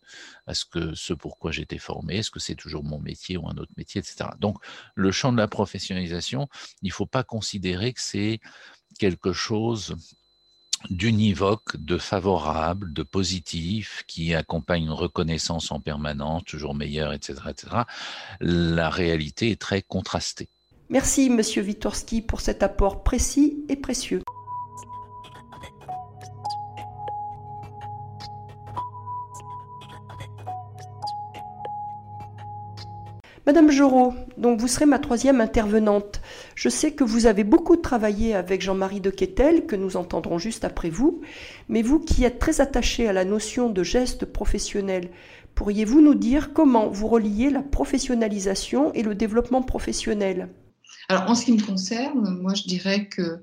à 0.48 0.54
ce 0.54 0.66
que 0.66 0.94
ce 0.96 1.14
pourquoi 1.14 1.52
j'étais 1.52 1.78
formé 1.78 2.18
Est-ce 2.18 2.32
que 2.32 2.40
c'est 2.40 2.56
toujours 2.56 2.84
mon 2.84 3.00
métier 3.00 3.38
ou 3.38 3.48
un 3.48 3.56
autre 3.58 3.74
métier, 3.78 4.00
etc. 4.00 4.30
Donc 4.40 4.58
le 4.96 5.12
champ 5.12 5.32
de 5.32 5.38
la 5.38 5.48
professionnalisation, 5.48 6.48
il 6.82 6.88
ne 6.88 6.94
faut 6.94 7.06
pas 7.06 7.24
considérer 7.24 7.94
que 7.94 8.02
c'est 8.02 8.40
quelque 9.00 9.34
chose 9.34 9.96
d'univoque, 10.90 11.78
de 11.78 11.98
favorable, 11.98 12.94
de 12.94 13.04
positif, 13.04 14.04
qui 14.08 14.34
accompagne 14.34 14.84
une 14.84 14.92
reconnaissance 14.92 15.72
en 15.72 15.80
permanence, 15.80 16.44
toujours 16.46 16.76
meilleure, 16.76 17.14
etc., 17.14 17.40
etc., 17.50 17.76
la 18.40 18.90
réalité 18.90 19.52
est 19.52 19.62
très 19.62 19.82
contrastée. 19.82 20.50
Merci, 20.90 21.30
Monsieur 21.30 21.62
Witorski, 21.62 22.22
pour 22.22 22.42
cet 22.42 22.64
apport 22.64 23.04
précis 23.04 23.66
et 23.70 23.78
précieux. 23.78 24.22
Madame 33.48 33.72
Jorot, 33.72 34.14
donc 34.38 34.60
vous 34.60 34.68
serez 34.68 34.86
ma 34.86 35.00
troisième 35.00 35.42
intervenante. 35.42 36.21
Je 36.62 36.70
sais 36.70 36.92
que 36.92 37.04
vous 37.04 37.26
avez 37.26 37.44
beaucoup 37.44 37.76
travaillé 37.76 38.36
avec 38.36 38.62
Jean-Marie 38.62 39.02
de 39.02 39.10
Quetel, 39.10 39.66
que 39.66 39.76
nous 39.76 39.98
entendrons 39.98 40.38
juste 40.38 40.64
après 40.64 40.92
vous, 40.92 41.22
mais 41.70 41.82
vous 41.82 41.98
qui 41.98 42.24
êtes 42.24 42.38
très 42.38 42.62
attaché 42.62 43.08
à 43.08 43.14
la 43.14 43.26
notion 43.26 43.72
de 43.72 43.82
geste 43.82 44.26
professionnel, 44.26 45.10
pourriez-vous 45.56 46.02
nous 46.02 46.14
dire 46.14 46.54
comment 46.54 46.88
vous 46.88 47.08
reliez 47.08 47.50
la 47.50 47.64
professionnalisation 47.64 48.94
et 48.94 49.02
le 49.02 49.16
développement 49.16 49.64
professionnel? 49.64 50.50
Alors 51.10 51.32
en 51.32 51.34
ce 51.34 51.46
qui 51.46 51.54
me 51.54 51.66
concerne, 51.66 52.40
moi 52.40 52.54
je 52.54 52.66
dirais 52.66 53.08
que 53.08 53.40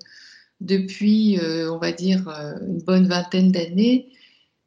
depuis, 0.61 1.41
euh, 1.41 1.73
on 1.73 1.79
va 1.79 1.91
dire, 1.91 2.29
euh, 2.29 2.53
une 2.69 2.79
bonne 2.83 3.09
vingtaine 3.09 3.51
d'années, 3.51 4.11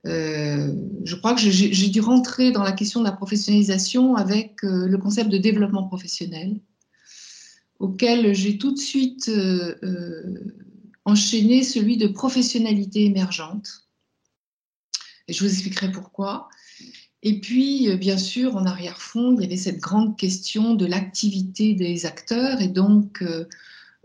euh, 0.05 0.73
je 1.05 1.15
crois 1.15 1.35
que 1.35 1.39
j'ai 1.39 1.87
dû 1.87 2.01
rentrer 2.01 2.51
dans 2.51 2.63
la 2.63 2.73
question 2.73 2.99
de 2.99 3.05
la 3.05 3.13
professionnalisation 3.13 4.15
avec 4.15 4.57
le 4.61 4.97
concept 4.97 5.29
de 5.29 5.37
développement 5.37 5.87
professionnel, 5.87 6.59
auquel 7.81 8.33
j'ai 8.33 8.57
tout 8.57 8.71
de 8.71 8.79
suite 8.79 9.29
euh, 9.29 9.75
enchaîné 11.05 11.63
celui 11.63 11.97
de 11.97 12.07
professionnalité 12.07 13.05
émergente. 13.05 13.87
Et 15.27 15.33
je 15.33 15.43
vous 15.43 15.51
expliquerai 15.51 15.91
pourquoi. 15.91 16.49
Et 17.23 17.39
puis, 17.39 17.95
bien 17.97 18.17
sûr, 18.17 18.55
en 18.55 18.65
arrière-fond, 18.65 19.35
il 19.35 19.43
y 19.43 19.45
avait 19.45 19.57
cette 19.57 19.79
grande 19.79 20.17
question 20.17 20.73
de 20.73 20.85
l'activité 20.85 21.73
des 21.75 22.05
acteurs 22.05 22.61
et 22.61 22.67
donc 22.67 23.23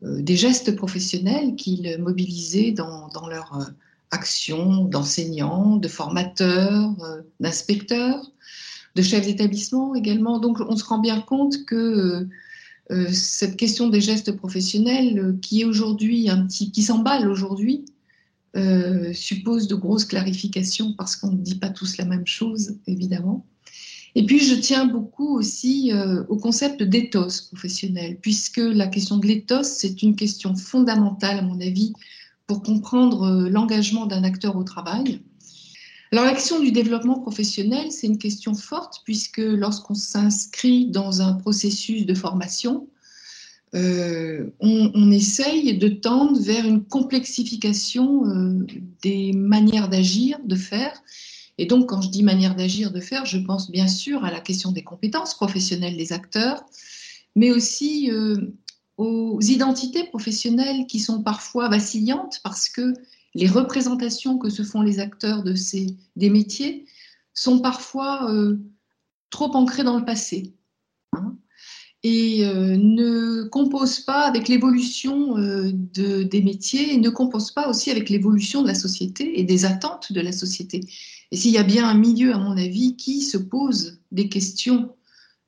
des 0.02 0.36
gestes 0.36 0.76
professionnels 0.76 1.56
qu'ils 1.56 1.96
mobilisaient 1.98 2.72
dans, 2.72 3.08
dans 3.08 3.26
leur 3.28 3.72
action 4.10 4.84
d'enseignants, 4.84 5.76
de 5.76 5.88
formateurs, 5.88 6.94
euh, 7.02 7.22
d'inspecteurs, 7.40 8.30
de 8.94 9.02
chefs 9.02 9.26
d'établissement 9.26 9.94
également. 9.94 10.38
Donc 10.38 10.58
on 10.60 10.76
se 10.76 10.84
rend 10.84 10.98
bien 10.98 11.20
compte 11.20 11.64
que 11.66 11.74
euh, 11.74 12.20
euh, 12.20 12.26
cette 13.12 13.56
question 13.56 13.88
des 13.88 14.00
gestes 14.00 14.32
professionnels 14.36 15.36
qui 15.42 15.62
est 15.62 15.64
aujourd'hui 15.64 16.28
un 16.30 16.46
petit, 16.46 16.70
qui 16.70 16.82
s'emballe 16.82 17.28
aujourd'hui, 17.28 17.84
euh, 18.56 19.12
suppose 19.12 19.68
de 19.68 19.74
grosses 19.74 20.06
clarifications 20.06 20.94
parce 20.96 21.14
qu'on 21.14 21.32
ne 21.32 21.42
dit 21.42 21.56
pas 21.56 21.68
tous 21.68 21.98
la 21.98 22.06
même 22.06 22.26
chose, 22.26 22.78
évidemment. 22.86 23.44
Et 24.14 24.24
puis, 24.24 24.38
je 24.38 24.54
tiens 24.54 24.86
beaucoup 24.86 25.36
aussi 25.36 25.92
euh, 25.92 26.24
au 26.30 26.38
concept 26.38 26.82
d'éthos 26.82 27.42
professionnel, 27.48 28.18
puisque 28.22 28.56
la 28.56 28.86
question 28.86 29.18
de 29.18 29.26
l'éthos, 29.26 29.64
c'est 29.64 30.02
une 30.02 30.16
question 30.16 30.56
fondamentale, 30.56 31.38
à 31.38 31.42
mon 31.42 31.60
avis, 31.60 31.92
pour 32.46 32.62
comprendre 32.62 33.24
euh, 33.24 33.50
l'engagement 33.50 34.06
d'un 34.06 34.24
acteur 34.24 34.56
au 34.56 34.64
travail. 34.64 35.20
Alors, 36.16 36.24
la 36.24 36.34
question 36.34 36.60
du 36.60 36.72
développement 36.72 37.20
professionnel, 37.20 37.92
c'est 37.92 38.06
une 38.06 38.16
question 38.16 38.54
forte, 38.54 39.02
puisque 39.04 39.36
lorsqu'on 39.36 39.92
s'inscrit 39.92 40.86
dans 40.86 41.20
un 41.20 41.34
processus 41.34 42.06
de 42.06 42.14
formation, 42.14 42.88
euh, 43.74 44.48
on, 44.60 45.10
essaye 45.10 45.76
de 45.76 45.88
tendre 45.88 46.40
vers 46.40 46.64
une 46.64 46.82
complexification 46.82 48.24
euh, 48.24 48.66
des 49.02 49.34
manières 49.34 49.90
d'agir, 49.90 50.38
de 50.42 50.56
faire. 50.56 51.02
Et 51.58 51.66
donc, 51.66 51.90
quand 51.90 52.00
je 52.00 52.08
dis 52.08 52.22
manière 52.22 52.56
d'agir, 52.56 52.92
de 52.92 53.00
faire, 53.00 53.26
je 53.26 53.36
pense 53.36 53.70
bien 53.70 53.86
sûr 53.86 54.24
à 54.24 54.30
la 54.30 54.40
question 54.40 54.72
des 54.72 54.82
compétences 54.82 55.34
professionnelles 55.34 55.98
des 55.98 56.14
acteurs, 56.14 56.64
mais 57.34 57.50
aussi 57.50 58.10
euh, 58.10 58.54
aux 58.96 59.38
identités 59.42 60.04
professionnelles 60.04 60.86
qui 60.86 60.98
sont 60.98 61.22
parfois 61.22 61.68
vacillantes 61.68 62.40
parce 62.42 62.70
que 62.70 62.94
les 63.36 63.48
représentations 63.48 64.38
que 64.38 64.50
se 64.50 64.62
font 64.62 64.82
les 64.82 64.98
acteurs 64.98 65.44
des 65.44 66.30
métiers 66.30 66.86
sont 67.34 67.60
parfois 67.60 68.30
trop 69.30 69.54
ancrées 69.54 69.84
dans 69.84 69.98
le 69.98 70.04
passé. 70.04 70.54
Hein 71.12 71.36
et 72.06 72.46
euh, 72.46 72.76
ne 72.76 73.48
compose 73.48 73.98
pas 73.98 74.26
avec 74.26 74.46
l'évolution 74.46 75.38
euh, 75.38 75.72
des 75.72 76.42
métiers 76.42 76.94
et 76.94 76.98
ne 76.98 77.10
compose 77.10 77.50
pas 77.50 77.68
aussi 77.68 77.90
avec 77.90 78.10
l'évolution 78.10 78.62
de 78.62 78.68
la 78.68 78.76
société 78.76 79.40
et 79.40 79.42
des 79.42 79.64
attentes 79.64 80.12
de 80.12 80.20
la 80.20 80.30
société. 80.30 80.82
Et 81.32 81.36
s'il 81.36 81.50
y 81.50 81.58
a 81.58 81.64
bien 81.64 81.88
un 81.88 81.94
milieu, 81.98 82.32
à 82.32 82.38
mon 82.38 82.56
avis, 82.56 82.94
qui 82.94 83.22
se 83.22 83.36
pose 83.36 83.98
des 84.12 84.28
questions 84.28 84.94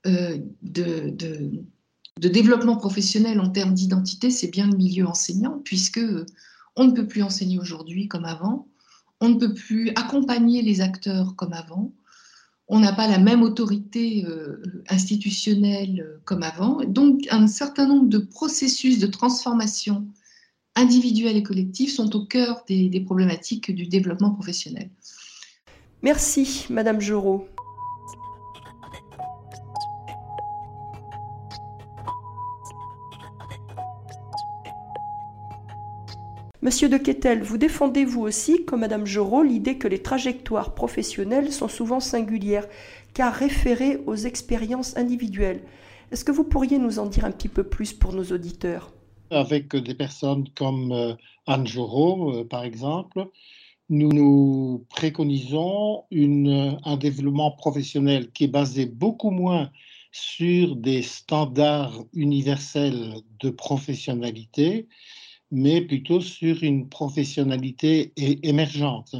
euh, 0.06 0.38
de, 0.62 1.14
développement 2.16 2.76
professionnel 2.76 3.38
en 3.38 3.50
termes 3.50 3.74
d'identité, 3.74 4.30
c'est 4.30 4.50
bien 4.50 4.66
le 4.68 4.76
milieu 4.76 5.06
enseignant, 5.06 5.60
puisque 5.62 6.00
on 6.78 6.84
ne 6.84 6.92
peut 6.92 7.06
plus 7.06 7.22
enseigner 7.22 7.58
aujourd'hui 7.58 8.08
comme 8.08 8.24
avant, 8.24 8.66
on 9.20 9.28
ne 9.28 9.34
peut 9.34 9.52
plus 9.52 9.90
accompagner 9.90 10.62
les 10.62 10.80
acteurs 10.80 11.34
comme 11.36 11.52
avant, 11.52 11.92
on 12.68 12.78
n'a 12.78 12.92
pas 12.92 13.08
la 13.08 13.18
même 13.18 13.42
autorité 13.42 14.24
euh, 14.26 14.62
institutionnelle 14.88 16.06
euh, 16.06 16.18
comme 16.24 16.42
avant. 16.42 16.84
Donc, 16.86 17.26
un 17.30 17.46
certain 17.46 17.86
nombre 17.86 18.08
de 18.08 18.18
processus 18.18 18.98
de 18.98 19.06
transformation 19.06 20.06
individuelle 20.76 21.36
et 21.36 21.42
collective 21.42 21.90
sont 21.90 22.14
au 22.14 22.24
cœur 22.26 22.62
des, 22.68 23.02
problématiques 23.04 23.74
du 23.74 23.86
développement 23.86 24.30
professionnel. 24.30 24.90
Merci, 26.02 26.66
Madame 26.70 27.00
Jorot. 27.00 27.48
Monsieur 36.68 36.90
de 36.90 36.98
Kettel, 36.98 37.42
vous 37.42 37.56
défendez 37.56 38.04
vous 38.04 38.20
aussi, 38.20 38.66
comme 38.66 38.80
Madame 38.80 39.06
Jorot, 39.06 39.42
l'idée 39.42 39.78
que 39.78 39.88
les 39.88 40.02
trajectoires 40.02 40.74
professionnelles 40.74 41.50
sont 41.50 41.66
souvent 41.66 41.98
singulières, 41.98 42.68
car 43.14 43.32
référées 43.32 44.00
aux 44.04 44.16
expériences 44.16 44.94
individuelles. 44.98 45.62
Est-ce 46.12 46.26
que 46.26 46.30
vous 46.30 46.44
pourriez 46.44 46.78
nous 46.78 46.98
en 46.98 47.06
dire 47.06 47.24
un 47.24 47.30
petit 47.30 47.48
peu 47.48 47.64
plus 47.64 47.94
pour 47.94 48.12
nos 48.12 48.24
auditeurs? 48.24 48.92
Avec 49.30 49.74
des 49.76 49.94
personnes 49.94 50.46
comme 50.54 50.92
euh, 50.92 51.14
Anne 51.46 51.66
Jorot, 51.66 52.34
euh, 52.34 52.44
par 52.44 52.64
exemple, 52.64 53.28
nous 53.88 54.12
nous 54.12 54.84
préconisons 54.90 56.04
un 56.12 56.96
développement 56.98 57.52
professionnel 57.52 58.30
qui 58.32 58.44
est 58.44 58.48
basé 58.48 58.84
beaucoup 58.84 59.30
moins 59.30 59.70
sur 60.12 60.76
des 60.76 61.00
standards 61.00 62.04
universels 62.12 63.22
de 63.40 63.48
professionnalité 63.48 64.86
mais 65.50 65.80
plutôt 65.80 66.20
sur 66.20 66.62
une 66.62 66.88
professionnalité 66.88 68.12
émergente, 68.16 69.16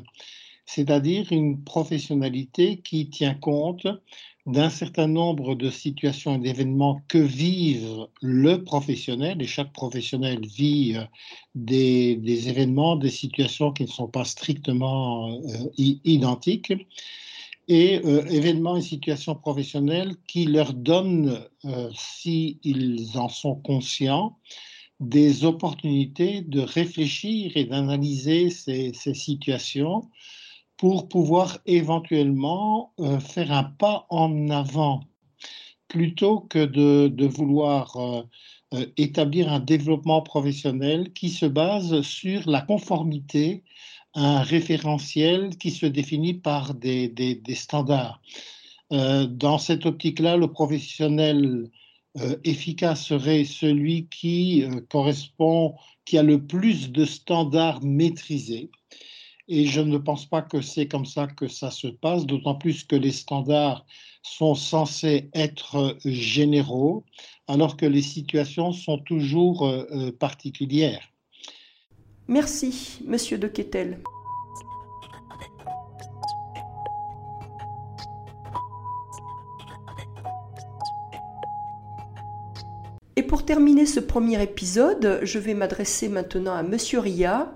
c'est-à-dire 0.66 1.32
une 1.32 1.64
professionnalité 1.64 2.78
qui 2.78 3.08
tient 3.08 3.34
compte 3.34 3.86
d'un 4.48 4.70
certain 4.70 5.06
nombre 5.06 5.54
de 5.54 5.68
situations 5.68 6.36
et 6.36 6.38
d'événements 6.38 7.02
que 7.06 7.18
vive 7.18 8.06
le 8.22 8.64
professionnel, 8.64 9.42
et 9.42 9.46
chaque 9.46 9.74
professionnel 9.74 10.40
vit 10.46 10.96
euh, 10.96 11.04
des, 11.54 12.48
événements, 12.48 12.96
des 12.96 13.10
situations 13.10 13.72
qui 13.72 13.82
ne 13.82 13.88
sont 13.88 14.08
pas 14.08 14.24
strictement 14.24 15.28
euh, 15.28 15.70
identiques, 15.76 16.72
et 17.68 18.00
euh, 18.06 18.24
événements 18.30 18.78
et 18.78 18.80
situations 18.80 19.34
professionnelles 19.34 20.16
qui 20.26 20.46
leur 20.46 20.72
donnent, 20.72 21.38
s'ils 21.94 23.06
en 23.16 23.28
sont 23.28 23.56
conscients, 23.56 24.38
des 25.00 25.44
opportunités 25.44 26.42
de 26.42 26.60
réfléchir 26.60 27.52
et 27.56 27.64
d'analyser 27.64 28.50
ces, 28.50 28.92
situations 28.92 30.08
pour 30.76 31.08
pouvoir 31.08 31.58
éventuellement 31.66 32.92
euh, 33.00 33.20
faire 33.20 33.52
un 33.52 33.64
pas 33.64 34.06
en 34.10 34.50
avant 34.50 35.02
plutôt 35.88 36.40
que 36.40 36.64
de, 36.64 37.26
vouloir 37.26 37.96
euh, 37.96 38.22
euh, 38.74 38.86
établir 38.96 39.50
un 39.50 39.60
développement 39.60 40.20
professionnel 40.22 41.12
qui 41.12 41.30
se 41.30 41.46
base 41.46 42.02
sur 42.02 42.48
la 42.48 42.60
conformité 42.60 43.64
à 44.14 44.40
un 44.40 44.42
référentiel 44.42 45.56
qui 45.58 45.70
se 45.70 45.86
définit 45.86 46.34
par 46.34 46.74
des, 46.74 47.08
des 47.08 47.54
standards. 47.54 48.20
dans 48.90 49.58
cette 49.58 49.86
optique-là, 49.86 50.36
le 50.36 50.50
professionnel 50.50 51.70
euh, 52.16 52.36
efficace 52.44 53.04
serait 53.04 53.44
celui 53.44 54.08
qui 54.08 54.64
euh, 54.64 54.80
correspond, 54.88 55.74
qui 56.04 56.16
a 56.18 56.22
le 56.22 56.44
plus 56.44 56.90
de 56.90 57.04
standards 57.04 57.82
maîtrisés. 57.84 58.70
Et 59.46 59.66
je 59.66 59.80
ne 59.80 59.98
pense 59.98 60.26
pas 60.26 60.42
que 60.42 60.60
c'est 60.60 60.88
comme 60.88 61.06
ça 61.06 61.26
que 61.26 61.48
ça 61.48 61.70
se 61.70 61.86
passe, 61.86 62.26
d'autant 62.26 62.54
plus 62.54 62.84
que 62.84 62.96
les 62.96 63.12
standards 63.12 63.86
sont 64.22 64.54
censés 64.54 65.30
être 65.34 65.96
généraux, 66.04 67.04
alors 67.46 67.76
que 67.76 67.86
les 67.86 68.02
situations 68.02 68.72
sont 68.72 68.98
toujours 68.98 69.66
euh, 69.66 70.10
particulières. 70.12 71.08
Merci, 72.26 73.00
Monsieur 73.06 73.38
de 73.38 73.48
Kettel. 73.48 74.00
Terminer 83.48 83.86
ce 83.86 83.98
premier 83.98 84.42
épisode, 84.42 85.20
je 85.22 85.38
vais 85.38 85.54
m'adresser 85.54 86.10
maintenant 86.10 86.52
à 86.52 86.62
Monsieur 86.62 86.98
Ria. 86.98 87.50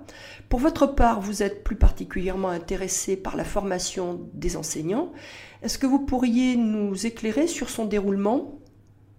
Pour 0.49 0.59
votre 0.59 0.87
part, 0.87 1.21
vous 1.21 1.43
êtes 1.43 1.63
plus 1.65 1.77
particulièrement 1.77 2.49
intéressé 2.49 3.15
par 3.15 3.37
la 3.37 3.45
formation 3.45 4.27
des 4.33 4.57
enseignants. 4.57 5.13
Est-ce 5.61 5.77
que 5.77 5.85
vous 5.87 5.99
pourriez 6.07 6.57
nous 6.57 7.05
éclairer 7.05 7.47
sur 7.47 7.69
son 7.69 7.85
déroulement? 7.85 8.59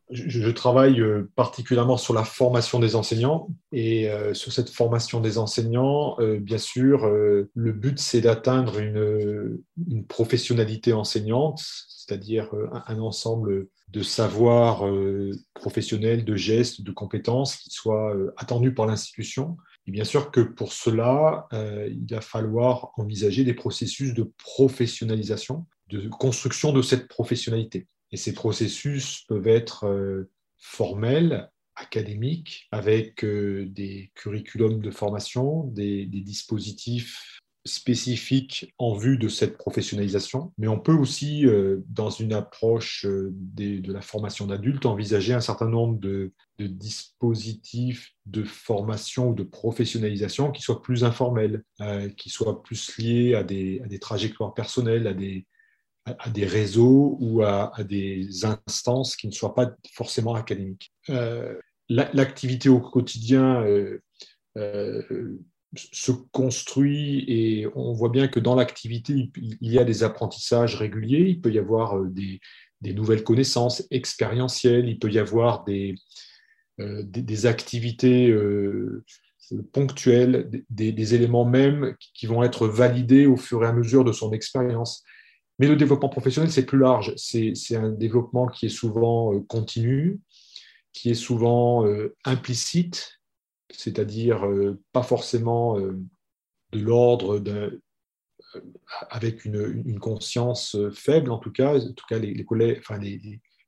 Je, 0.10 0.50
travaille 0.50 1.00
euh, 1.00 1.30
particulièrement 1.36 1.98
sur 1.98 2.16
la 2.16 2.24
formation 2.24 2.80
des 2.80 2.96
enseignants 2.96 3.50
et 3.72 4.10
euh, 4.10 4.34
sur 4.34 4.52
cette 4.52 4.72
formation 4.72 5.22
des 5.22 5.38
enseignants, 5.38 6.16
euh, 6.20 6.40
bien 6.40 6.58
sûr, 6.58 7.06
le 7.08 7.72
but 7.72 8.00
c'est 8.00 8.22
d'atteindre 8.22 8.80
une, 8.80 9.60
une, 9.90 10.06
professionnalité 10.06 10.92
enseignante, 10.92 11.62
c'est-à-dire 11.88 12.50
un, 12.88 13.00
ensemble 13.00 13.68
de 13.94 14.02
savoirs 14.02 14.88
euh, 14.88 15.32
professionnels, 15.54 16.26
de 16.26 16.36
gestes, 16.36 16.82
de 16.82 16.92
compétences 16.92 17.58
qui 17.58 17.70
soient 17.70 18.14
euh, 18.16 18.34
attendus 18.38 18.74
par 18.74 18.88
l'institution. 18.88 19.56
Et 19.86 19.92
bien 19.92 20.04
sûr 20.04 20.32
que 20.32 20.42
pour 20.42 20.74
cela, 20.74 21.48
euh, 21.54 21.88
il 21.92 22.08
va 22.10 22.22
falloir 22.22 22.92
envisager 22.98 23.44
des 23.44 23.54
processus 23.54 24.16
de 24.16 24.32
professionnalisation, 24.38 25.68
de 25.90 26.10
construction 26.10 26.74
de 26.74 26.82
cette 26.82 27.08
professionnalité. 27.08 27.88
Et 28.12 28.18
ces 28.18 28.34
processus 28.34 29.26
peuvent 29.28 29.48
être 29.48 30.28
formels, 30.58 31.50
académiques, 31.76 32.68
avec 32.72 33.26
des 33.26 34.12
curriculums 34.14 34.82
de 34.82 34.92
formation, 34.92 35.64
des 35.64 36.06
dispositifs 36.06 37.42
spécifique 37.66 38.74
en 38.78 38.94
vue 38.94 39.18
de 39.18 39.30
cette 39.30 39.58
professionnalisation, 39.58 40.52
mais 40.58 40.68
on 40.68 40.80
peut 40.80 40.94
aussi, 40.94 41.46
euh, 41.46 41.82
dans 41.88 42.10
une 42.10 42.34
approche 42.34 43.06
euh, 43.06 43.30
de 43.34 43.92
la 43.92 44.02
formation 44.02 44.48
d'adultes, 44.48 44.86
envisager 44.86 45.34
un 45.34 45.40
certain 45.40 45.70
nombre 45.70 45.98
de, 46.00 46.34
dispositifs 46.60 48.12
de 48.26 48.44
formation 48.44 49.30
ou 49.30 49.34
de 49.34 49.44
professionnalisation 49.44 50.52
qui 50.52 50.62
soient 50.62 50.82
plus 50.82 51.04
informels, 51.04 51.64
euh, 51.82 52.10
qui 52.10 52.30
soient 52.30 52.64
plus 52.64 52.98
liés 52.98 53.36
à 53.36 53.44
des, 53.44 53.82
trajectoires 54.00 54.54
personnelles, 54.54 55.08
à 55.08 55.14
des, 55.14 55.46
à, 56.06 56.30
des 56.30 56.46
réseaux 56.46 57.18
ou 57.20 57.44
à, 57.44 57.72
des 57.84 58.46
instances 58.46 59.16
qui 59.16 59.28
ne 59.28 59.34
soient 59.34 59.56
pas 59.56 59.74
forcément 59.92 60.36
académiques. 60.36 60.94
L'activité 61.90 62.70
au 62.70 62.80
quotidien 62.80 63.66
se 65.76 66.12
construit 66.32 67.26
et 67.28 67.68
on 67.76 67.94
voit 67.94 68.10
bien 68.10 68.28
que 68.28 68.40
dans 68.40 68.56
l'activité, 68.56 69.32
il 69.36 69.72
y 69.72 69.80
a 69.80 69.84
des 69.84 70.04
apprentissages 70.04 70.76
réguliers, 70.76 71.26
il 71.28 71.42
peut 71.42 71.52
y 71.52 71.60
avoir 71.60 72.04
des, 72.06 72.40
nouvelles 72.82 73.24
connaissances 73.24 73.84
expérientielles, 73.92 74.88
il 74.88 75.00
peut 75.00 75.12
y 75.12 75.20
avoir 75.20 75.64
des, 75.64 75.96
des, 76.78 77.46
activités 77.46 78.36
ponctuelles, 79.72 80.64
des, 80.70 81.16
éléments 81.16 81.46
même 81.46 81.96
qui 82.14 82.28
vont 82.28 82.44
être 82.44 82.68
validés 82.68 83.26
au 83.26 83.38
fur 83.38 83.64
et 83.64 83.68
à 83.68 83.74
mesure 83.74 84.04
de 84.04 84.12
son 84.12 84.32
expérience. 84.32 85.04
Mais 85.60 85.68
le 85.68 85.76
développement 85.76 86.10
professionnel, 86.10 86.52
c'est 86.52 86.66
plus 86.66 86.80
large. 86.80 87.14
C'est 87.16 87.76
un 87.76 87.90
développement 87.90 88.48
qui 88.48 88.68
est 88.68 88.70
souvent 88.70 89.40
continu, 89.42 90.20
qui 90.92 91.10
est 91.10 91.16
souvent 91.16 91.88
implicite, 92.26 93.23
c'est-à-dire 93.70 94.46
euh, 94.46 94.80
pas 94.92 95.04
forcément 95.04 95.80
euh, 95.80 96.00
de 96.72 96.80
l'ordre 96.80 97.42
euh, 97.48 97.82
avec 99.10 99.46
une, 99.46 100.00
conscience 100.00 100.78
faible, 100.94 101.32
en 101.32 101.40
tout 101.40 101.52
cas, 101.52 101.76
en 101.76 101.94
tout 101.94 102.06
cas 102.08 102.20
les, 102.20 102.46
collègues, 102.46 102.78
enfin 102.80 103.00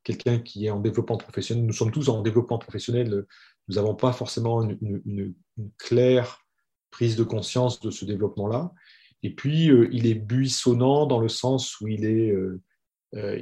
quelqu'un 0.03 0.37
qui 0.39 0.67
est 0.67 0.69
en 0.69 0.79
développement 0.79 1.17
professionnel, 1.17 1.65
nous 1.65 1.73
sommes 1.73 1.91
tous 1.91 2.09
en 2.09 2.21
développement 2.21 2.59
professionnel, 2.59 3.25
nous 3.67 3.75
n'avons 3.75 3.95
pas 3.95 4.13
forcément 4.13 4.61
une, 4.61 5.33
claire 5.79 6.45
prise 6.91 7.15
de 7.15 7.23
conscience 7.23 7.79
de 7.79 7.89
ce 7.89 8.05
développement-là. 8.05 8.71
Et 9.23 9.33
puis, 9.33 9.71
il 9.91 10.05
est 10.05 10.13
buissonnant 10.13 11.07
dans 11.07 11.19
le 11.19 11.29
sens 11.29 11.81
où 11.81 11.87
il 11.87 12.05
est, 12.05 12.35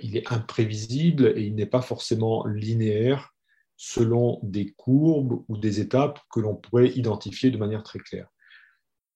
il 0.01 0.15
est 0.15 0.31
imprévisible 0.31 1.33
et 1.35 1.41
il 1.41 1.55
n'est 1.55 1.65
pas 1.65 1.81
forcément 1.81 2.47
linéaire 2.47 3.32
selon 3.75 4.39
des 4.43 4.71
courbes 4.73 5.43
ou 5.47 5.57
des 5.57 5.79
étapes 5.79 6.19
que 6.31 6.39
l'on 6.39 6.55
pourrait 6.55 6.89
identifier 6.89 7.51
de 7.51 7.57
manière 7.57 7.83
très 7.83 7.99
claire. 7.99 8.27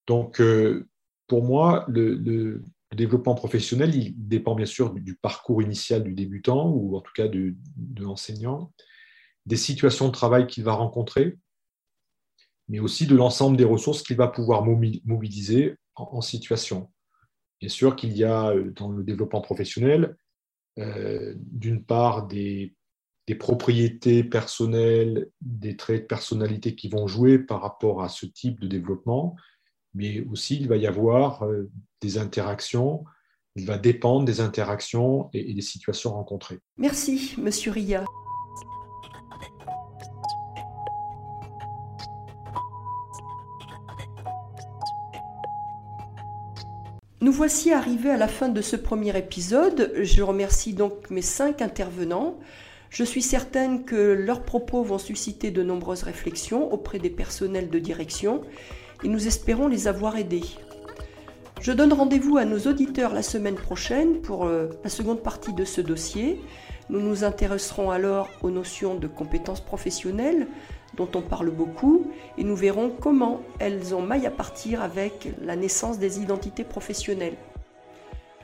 Donc, 0.07 0.41
euh, 0.41 0.87
pour 1.27 1.43
moi, 1.43 1.85
le, 1.87 2.63
développement 2.95 3.35
professionnel, 3.35 3.93
il 3.93 4.13
dépend 4.27 4.55
bien 4.55 4.65
sûr 4.65 4.93
du, 4.93 5.15
parcours 5.15 5.61
initial 5.61 6.03
du 6.03 6.13
débutant, 6.13 6.69
ou 6.69 6.95
en 6.95 7.01
tout 7.01 7.11
cas 7.13 7.27
de, 7.27 7.53
l'enseignant, 7.99 8.71
des 9.45 9.57
situations 9.57 10.07
de 10.07 10.13
travail 10.13 10.47
qu'il 10.47 10.63
va 10.63 10.73
rencontrer, 10.73 11.37
mais 12.69 12.79
aussi 12.79 13.05
de 13.05 13.15
l'ensemble 13.15 13.57
des 13.57 13.65
ressources 13.65 14.03
qu'il 14.03 14.17
va 14.17 14.27
pouvoir 14.27 14.63
mobiliser 14.63 15.75
en, 15.95 16.21
situation. 16.21 16.91
Bien 17.59 17.69
sûr 17.69 17.95
qu'il 17.95 18.15
y 18.15 18.23
a 18.23 18.51
euh, 18.51 18.71
dans 18.71 18.91
le 18.91 19.03
développement 19.03 19.41
professionnel, 19.41 20.15
euh, 20.79 21.33
d'une 21.37 21.83
part, 21.83 22.27
des 22.27 22.76
des 23.27 23.35
propriétés 23.35 24.23
personnelles, 24.23 25.29
des 25.41 25.75
traits 25.75 26.03
de 26.03 26.07
personnalité 26.07 26.75
qui 26.75 26.87
vont 26.87 27.07
jouer 27.07 27.37
par 27.37 27.61
rapport 27.61 28.01
à 28.01 28.07
ce 28.07 28.25
type 28.25 28.61
de 28.61 28.67
développement, 28.67 29.35
mais 29.93 30.21
aussi 30.31 30.55
il 30.55 30.69
va 30.69 30.77
y 30.77 30.87
avoir 30.87 31.43
euh, 31.43 31.69
des 32.01 32.17
interactions, 32.17 33.03
il 33.57 33.65
va 33.65 33.77
dépendre 33.77 34.23
des 34.23 34.39
interactions 34.39 35.29
et, 35.33 35.53
des 35.53 35.61
situations 35.61 36.13
rencontrées. 36.13 36.59
Merci, 36.77 37.35
Monsieur 37.37 37.71
Ria. 37.71 38.05
Nous 47.19 47.31
voici 47.33 47.73
arrivés 47.73 48.11
à 48.11 48.15
la 48.15 48.29
fin 48.29 48.47
de 48.47 48.61
ce 48.61 48.77
premier 48.77 49.17
épisode. 49.17 49.91
Je 50.01 50.21
remercie 50.21 50.73
donc 50.73 51.09
mes 51.09 51.23
cinq 51.23 51.61
intervenants. 51.61 52.39
Je 52.89 53.03
suis 53.03 53.21
certaine 53.21 53.83
que 53.83 53.95
leurs 53.95 54.43
propos 54.43 54.81
vont 54.83 54.97
susciter 54.97 55.51
de 55.51 55.61
nombreuses 55.61 56.03
réflexions 56.03 56.71
auprès 56.71 56.99
des 56.99 57.09
personnels 57.09 57.69
de 57.69 57.79
direction 57.79 58.41
et 59.03 59.09
nous 59.09 59.27
espérons 59.27 59.67
les 59.67 59.87
avoir 59.87 60.17
aidés. 60.17 60.43
Je 61.59 61.71
donne 61.71 61.91
rendez-vous 61.91 62.37
à 62.37 62.45
nos 62.45 62.59
auditeurs 62.59 63.13
la 63.13 63.23
semaine 63.23 63.55
prochaine 63.55 64.21
pour 64.21 64.45
euh, 64.45 64.69
la 64.83 64.89
seconde 64.89 65.21
partie 65.21 65.53
de 65.53 65.65
ce 65.65 65.81
dossier. 65.81 66.39
Nous 66.89 67.01
nous 67.01 67.23
intéresserons 67.23 67.91
alors 67.91 68.29
aux 68.41 68.51
notions 68.51 68.95
de 68.95 69.07
compétences 69.07 69.61
professionnelles 69.61 70.47
dont 70.95 71.09
on 71.15 71.21
parle 71.21 71.49
beaucoup 71.51 72.07
et 72.37 72.43
nous 72.43 72.55
verrons 72.55 72.89
comment 72.89 73.41
elles 73.59 73.93
ont 73.93 74.01
maille 74.01 74.25
à 74.25 74.31
partir 74.31 74.81
avec 74.81 75.29
la 75.43 75.55
naissance 75.55 75.99
des 75.99 76.19
identités 76.21 76.63
professionnelles. 76.63 77.35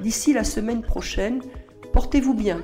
D'ici 0.00 0.32
la 0.32 0.44
semaine 0.44 0.82
prochaine, 0.82 1.42
portez-vous 1.92 2.34
bien. 2.34 2.62